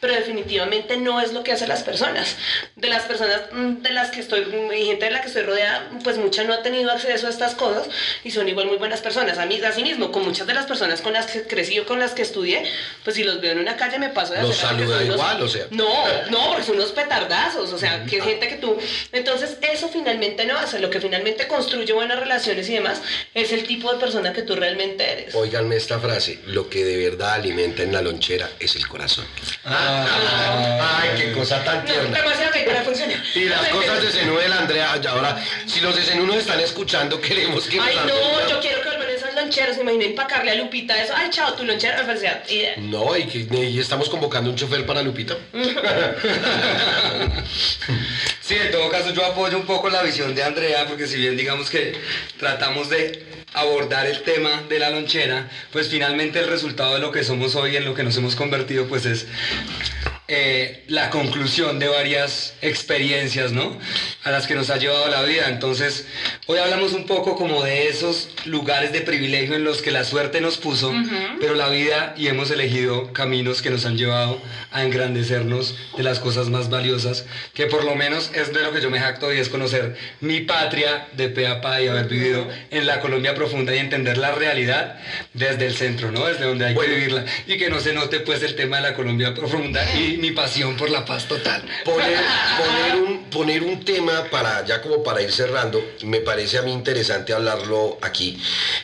[0.00, 2.36] pero definitivamente no es lo que hacen las personas.
[2.76, 5.88] De las personas de las que estoy, mm, y gente de la que estoy rodeada,
[6.02, 7.86] pues mucha no ha tenido acceso a estas cosas
[8.24, 9.38] y son igual muy buenas personas.
[9.38, 11.98] A mí, así mismo, con muchas de las personas con las que crecí o con
[11.98, 12.64] las que estudié,
[13.04, 15.14] pues si los veo en una calle me paso de Los hacer que saluda unos-
[15.16, 15.66] igual, o sea.
[15.70, 15.88] No,
[16.30, 18.76] no, porque son unos petardazos, o sea, que es gente que tú...
[19.12, 23.02] Entonces, eso finalmente no hace, lo que finalmente construye buenas relaciones y demás,
[23.34, 25.34] es el tipo de persona que tú realmente eres.
[25.34, 26.38] Óiganme esta frase.
[26.46, 29.26] Lo que de verdad alimenta en la lonchera es el corazón.
[29.64, 32.18] Ah, Ay, qué cosa tan No, tierna.
[32.18, 33.18] demasiado que para funcionar.
[33.34, 36.36] Y las cosas de Zenú de la Andrea, ya ahora, si los de Zenú nos
[36.36, 40.04] están escuchando, queremos que nos Ay, no, yo quiero que vuelvan esas loncheras, me imagino
[40.04, 41.12] empacarle a Lupita eso.
[41.16, 42.02] Ay, chao, tu lonchera.
[42.78, 45.36] No, y, que, y estamos convocando un chofer para Lupita.
[48.40, 51.36] Sí, en todo caso yo apoyo un poco la visión de Andrea, porque si bien
[51.36, 51.94] digamos que
[52.38, 53.24] tratamos de
[53.54, 57.76] abordar el tema de la lonchera, pues finalmente el resultado de lo que somos hoy,
[57.76, 59.26] en lo que nos hemos convertido, pues es
[60.28, 63.76] eh, la conclusión de varias experiencias, ¿no?
[64.24, 65.48] A las que nos ha llevado la vida.
[65.48, 66.06] Entonces,
[66.46, 70.40] hoy hablamos un poco como de esos lugares de privilegio en los que la suerte
[70.40, 70.92] nos puso,
[71.40, 76.18] pero la vida y hemos elegido caminos que nos han llevado a engrandecernos de las
[76.20, 79.38] cosas más valiosas, que por lo menos es de lo que yo me jacto y
[79.38, 83.74] es conocer mi patria de pe a pa y haber vivido en la Colombia profunda
[83.74, 84.98] y entender la realidad
[85.34, 86.26] desde el centro, ¿no?
[86.26, 86.90] Desde donde hay Bueno.
[86.90, 90.11] que vivirla y que no se note pues el tema de la Colombia profunda y
[90.18, 91.62] mi pasión por la paz total.
[93.30, 97.98] Poner, un, tema para, ya como para ir cerrando, me parece a mí interesante hablarlo
[98.00, 98.40] aquí.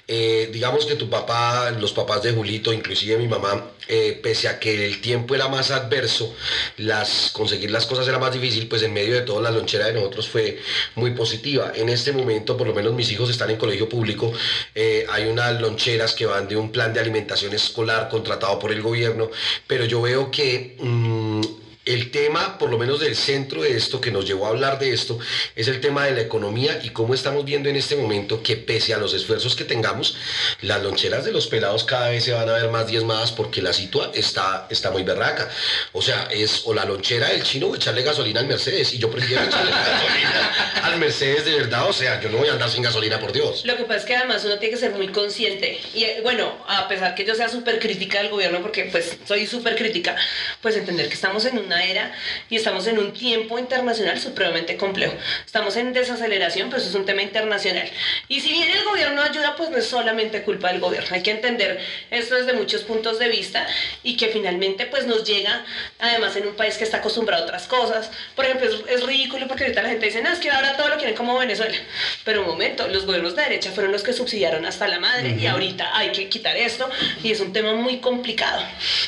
[0.06, 4.58] Eh, digamos que tu papá, los papás de Julito, inclusive mi mamá, eh, pese a
[4.58, 6.34] que el tiempo era más adverso,
[6.76, 9.94] las, conseguir las cosas era más difícil, pues en medio de todo la lonchera de
[9.94, 10.60] nosotros fue
[10.94, 11.72] muy positiva.
[11.74, 14.30] En este momento, por lo menos mis hijos están en colegio público,
[14.74, 18.82] eh, hay unas loncheras que van de un plan de alimentación escolar contratado por el
[18.82, 19.30] gobierno,
[19.66, 20.76] pero yo veo que...
[21.18, 24.78] mm, el tema, por lo menos del centro de esto, que nos llevó a hablar
[24.78, 25.18] de esto,
[25.57, 28.95] es el tema de la economía y cómo estamos viendo en este momento que pese
[28.95, 30.16] a los esfuerzos que tengamos,
[30.62, 33.72] las loncheras de los pelados cada vez se van a ver más diezmadas porque la
[33.72, 35.49] situa está, está muy berraca.
[35.93, 38.93] O sea, es o la lonchera del chino o echarle gasolina al Mercedes.
[38.93, 41.89] Y yo prefiero echarle gasolina al Mercedes de verdad.
[41.89, 43.64] O sea, yo no voy a andar sin gasolina, por Dios.
[43.64, 45.80] Lo que pasa es que además uno tiene que ser muy consciente.
[45.95, 49.47] Y eh, bueno, a pesar que yo sea súper crítica del gobierno, porque pues soy
[49.47, 50.16] súper crítica,
[50.61, 52.12] pues entender que estamos en una era
[52.50, 55.14] y estamos en un tiempo internacional supremamente complejo.
[55.44, 57.88] Estamos en desaceleración, pero eso es un tema internacional.
[58.28, 61.08] Y si bien el gobierno ayuda, pues no es solamente culpa del gobierno.
[61.12, 63.66] Hay que entender esto desde muchos puntos de vista
[64.02, 65.64] y que finalmente pues nos llega,
[65.98, 68.10] además en un país que está acostumbrado a otras cosas.
[68.34, 70.88] Por ejemplo, es, es ridículo porque ahorita la gente dice, no, es que ahora todo
[70.88, 71.76] lo quieren como Venezuela.
[72.24, 75.46] Pero un momento, los gobiernos de derecha fueron los que subsidiaron hasta la madre y
[75.46, 76.88] ahorita hay que quitar esto
[77.22, 78.62] y es un tema muy complicado.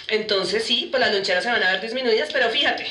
[0.09, 2.85] Entonces sí, pues las loncheras se van a ver disminuidas, pero fíjate, थे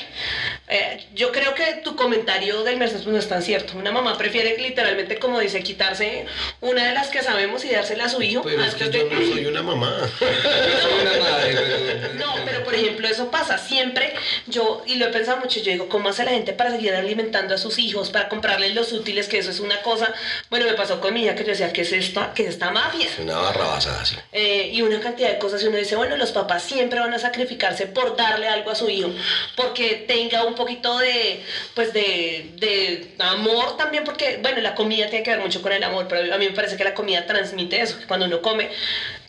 [0.70, 3.76] eh, yo creo que tu comentario del Mercedes pues, no es tan cierto.
[3.76, 6.26] Una mamá prefiere literalmente, como dice, quitarse
[6.60, 8.42] una de las que sabemos y dársela a su hijo.
[8.42, 9.96] Pero es antes que de- yo no soy una mamá.
[12.14, 14.12] No, pero por ejemplo, eso pasa siempre.
[14.46, 17.54] Yo, y lo he pensado mucho, yo digo, ¿cómo hace la gente para seguir alimentando
[17.54, 19.28] a sus hijos, para comprarles los útiles?
[19.28, 20.12] Que eso es una cosa.
[20.50, 22.70] Bueno, me pasó con mi hija que yo decía, ¿qué es esta, qué es esta
[22.70, 23.06] mafia?
[23.06, 24.16] Es una barrabasada así.
[24.32, 27.18] Eh, y una cantidad de cosas y uno dice, bueno, los papás siempre van a
[27.18, 29.10] sacrificarse por darle algo a su hijo,
[29.56, 31.42] porque tenga un poquito de,
[31.74, 35.82] pues de, de amor también, porque, bueno, la comida tiene que ver mucho con el
[35.82, 38.70] amor, pero a mí me parece que la comida transmite eso, que cuando uno come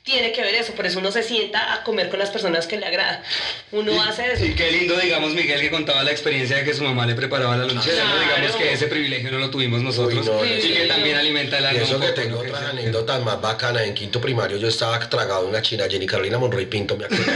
[0.04, 2.78] tiene que ver eso, por eso uno se sienta a comer con las personas que
[2.78, 3.24] le agrada.
[3.72, 4.44] Uno hace eso.
[4.46, 7.56] Y qué lindo, digamos, Miguel, que contaba la experiencia de que su mamá le preparaba
[7.56, 8.12] la lonchera, ¿no?
[8.16, 8.36] Claro.
[8.42, 10.28] Digamos que ese privilegio no lo tuvimos nosotros.
[10.28, 10.74] Uy, no, y sí.
[10.74, 12.50] que también alimenta el Y alma eso que tengo ¿no?
[12.50, 13.84] Otras anécdotas más bacanas.
[13.84, 17.26] En quinto primario yo estaba tragado una china, Jenny Carolina Monroy Pinto, me acuerdo.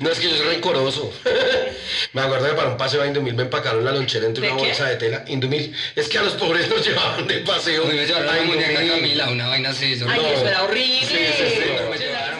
[0.00, 1.10] No es que yo soy rencoroso.
[2.12, 4.60] me acuerdo que para un paseo a Indumil me empacaron la lonchera entre ¿De una
[4.62, 4.68] qué?
[4.68, 5.24] bolsa de tela.
[5.28, 5.74] Indumil.
[5.96, 7.84] Es que a los pobres nos llevaban de paseo.
[7.86, 8.74] Mí me llevaron a la muñeca.
[8.86, 9.96] Camila, una vaina así.
[9.98, 11.03] yo Ay, no- eso era horrible.
[11.04, 12.33] Sí, sí, sí,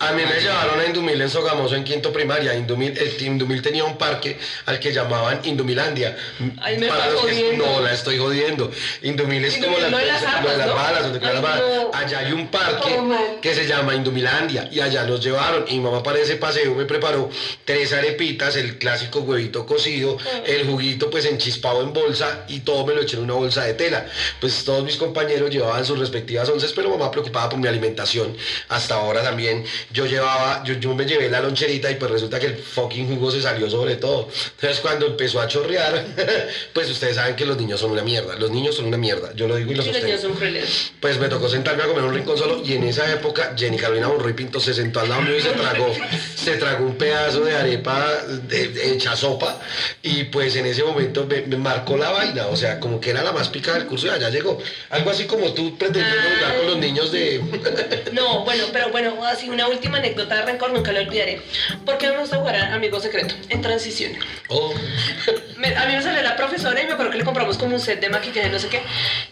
[0.00, 2.54] A mí me llevaron a Indumil en Sogamoso en quinto primaria.
[2.54, 6.16] Indumil, eh, Indumil tenía un parque al que llamaban Indumilandia.
[6.60, 7.66] Ay, me Para estás los que- jodiendo.
[7.66, 8.70] no, la estoy jodiendo.
[9.02, 11.62] Indumil es Indumil, como la, las balas, donde Ay, las balas.
[11.92, 12.98] Allá hay un parque
[13.42, 15.64] que se llama Indumilandia y allá nos llevaron.
[15.68, 17.30] Y mi mamá para ese paseo me preparó
[17.64, 20.44] tres arepitas, el clásico huevito cocido, Oh.
[20.46, 23.74] el juguito pues enchispado en bolsa y todo me lo eché en una bolsa de
[23.74, 24.06] tela.
[24.40, 28.36] Pues todos mis compañeros llevaban sus respectivas onces, pero mamá preocupada por mi alimentación.
[28.68, 29.57] Hasta ahora también
[29.92, 33.30] yo llevaba, yo, yo me llevé la loncherita y pues resulta que el fucking jugo
[33.30, 34.28] se salió sobre todo.
[34.56, 36.04] Entonces cuando empezó a chorrear,
[36.72, 38.36] pues ustedes saben que los niños son una mierda.
[38.36, 39.32] Los niños son una mierda.
[39.34, 40.06] Yo lo digo y lo Y los sostengo.
[40.06, 40.92] niños son crueles.
[41.00, 44.08] Pues me tocó sentarme a comer un rincón solo y en esa época Jenny Carolina
[44.08, 45.92] Monroy Pinto se sentó al lado mío y se tragó,
[46.36, 48.06] se tragó un pedazo de arepa
[48.50, 49.60] hecha sopa
[50.02, 53.22] y pues en ese momento me, me marcó la vaina, o sea, como que era
[53.22, 54.58] la más pica del curso y allá llegó.
[54.90, 57.40] Algo así como tú pretendiendo jugar con los niños de...
[58.12, 61.40] No, bueno, pero bueno, así una última anécdota de rencor, nunca la olvidaré.
[61.84, 63.34] ¿Por qué me gusta jugar a Amigo Secreto?
[63.48, 64.12] En transición.
[64.48, 64.72] Oh,
[65.56, 67.80] Me- a mí me salió la profesora y me acuerdo que le compramos como un
[67.80, 68.80] set de maquillaje, no sé qué.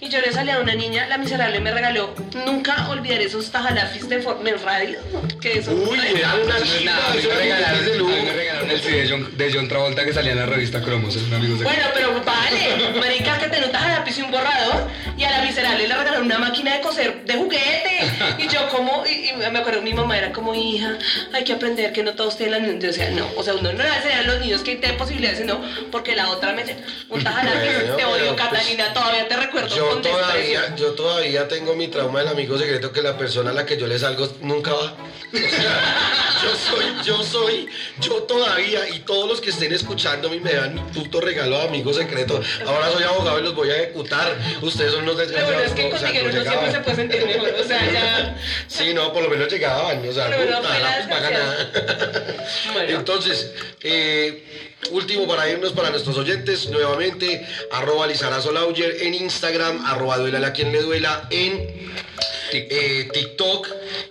[0.00, 2.14] Y yo le salí a una niña, la miserable me regaló.
[2.44, 4.98] Nunca olvidaré esos tajalafis de forma en radio.
[5.40, 5.70] Que eso.
[5.72, 7.42] Uy, eran unas No es nada, a mí chipas, me
[8.32, 11.14] regalaron, me el CD de John, de John Travolta que salía en la revista Cromos,
[11.16, 14.88] un amigo de Bueno, pero vale, marica, que te notas a lápiz y un borrador
[15.16, 18.00] y a la miserable le regalaron una máquina de coser de juguete.
[18.38, 20.98] Y yo como, y, y me acuerdo, mi mamá era como, hija,
[21.32, 23.82] hay que aprender que no todos tienen las Yo decía, no, o sea, uno no
[23.82, 26.84] le enseñar a los niños que tienen posibilidades, sino porque la otra me dice, te
[27.96, 30.26] pero, odio, pues, Catalina, todavía te recuerdo Yo con desprecio.
[30.26, 33.76] todavía, yo todavía tengo mi trauma del amigo secreto que la persona a la que
[33.76, 34.94] yo le salgo nunca va.
[35.32, 35.96] O sea,
[36.42, 37.66] yo soy, yo soy,
[38.00, 41.92] yo todavía, y todos los que estén escuchando me dan mi puto regalo de amigo
[41.92, 42.40] secreto.
[42.66, 44.36] Ahora soy abogado y los voy a ejecutar.
[44.62, 45.66] Ustedes son unos Pero bueno, desgraciados.
[45.66, 48.36] es que no, o sea, no siempre se puede sentir mejor, o sea, ya...
[48.68, 49.48] Sí, no, por lo menos
[50.08, 50.36] o sea, la.
[52.72, 52.98] Bueno.
[52.98, 54.44] Entonces, eh,
[54.90, 60.52] último para irnos para nuestros oyentes, nuevamente, arroba Lizarazo Lauger en Instagram, arroba duélale a
[60.52, 61.94] quien le duela en
[62.70, 63.68] eh, TikTok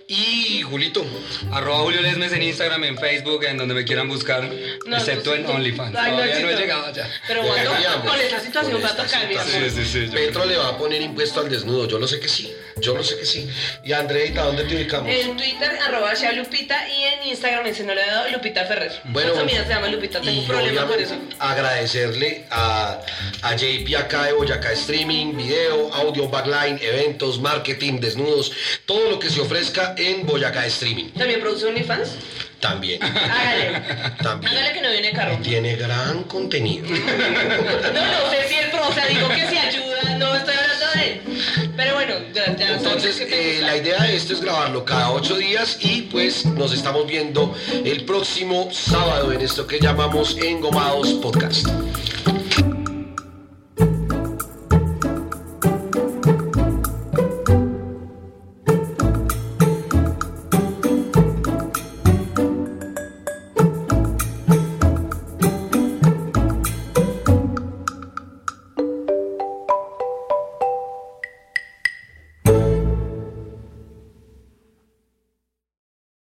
[0.08, 1.04] y Julito.
[1.52, 4.48] Arroba Julio Lesmes en Instagram, en Facebook, en donde me quieran buscar,
[4.86, 5.96] No, excepto en OnlyFans.
[5.96, 7.08] Ay, Todavía no he llegado allá.
[7.26, 7.70] Pero bueno,
[8.06, 9.28] con esta situación va a tocar.
[9.46, 10.06] Sí, sí, sí.
[10.06, 10.46] yo Petro creo.
[10.46, 13.18] le va a poner impuesto al desnudo, yo lo sé que sí, yo lo sé
[13.18, 13.48] que sí.
[13.84, 15.10] Y Andreita, ¿dónde te ubicamos?
[15.10, 18.92] En Twitter, arroba Shea Lupita y en Instagram, ese no le he dado, Lupita Ferrer.
[19.04, 21.16] Bueno, Esa amiga se llama Lupita, tengo y un problema con eso.
[21.38, 23.00] agradecerle a,
[23.42, 27.98] a JP acá de Boyacá Streaming, video, audio, backline, eventos, marketing,
[28.84, 31.10] todo lo que se ofrezca en Boyacá Streaming.
[31.10, 32.10] ¿También produce OnlyFans?
[32.60, 33.02] También.
[33.02, 33.82] Hágale.
[34.22, 34.52] También.
[34.52, 35.38] Hágale que no viene carro.
[35.42, 36.86] Tiene gran contenido.
[36.88, 40.86] No, no sé si el pro, o sea, digo que si ayuda, no estoy hablando
[40.94, 41.70] de él.
[41.76, 45.78] Pero bueno, ya, ya Entonces, eh, la idea de esto es grabarlo cada ocho días
[45.80, 51.68] y pues nos estamos viendo el próximo sábado en esto que llamamos Engomados Podcast.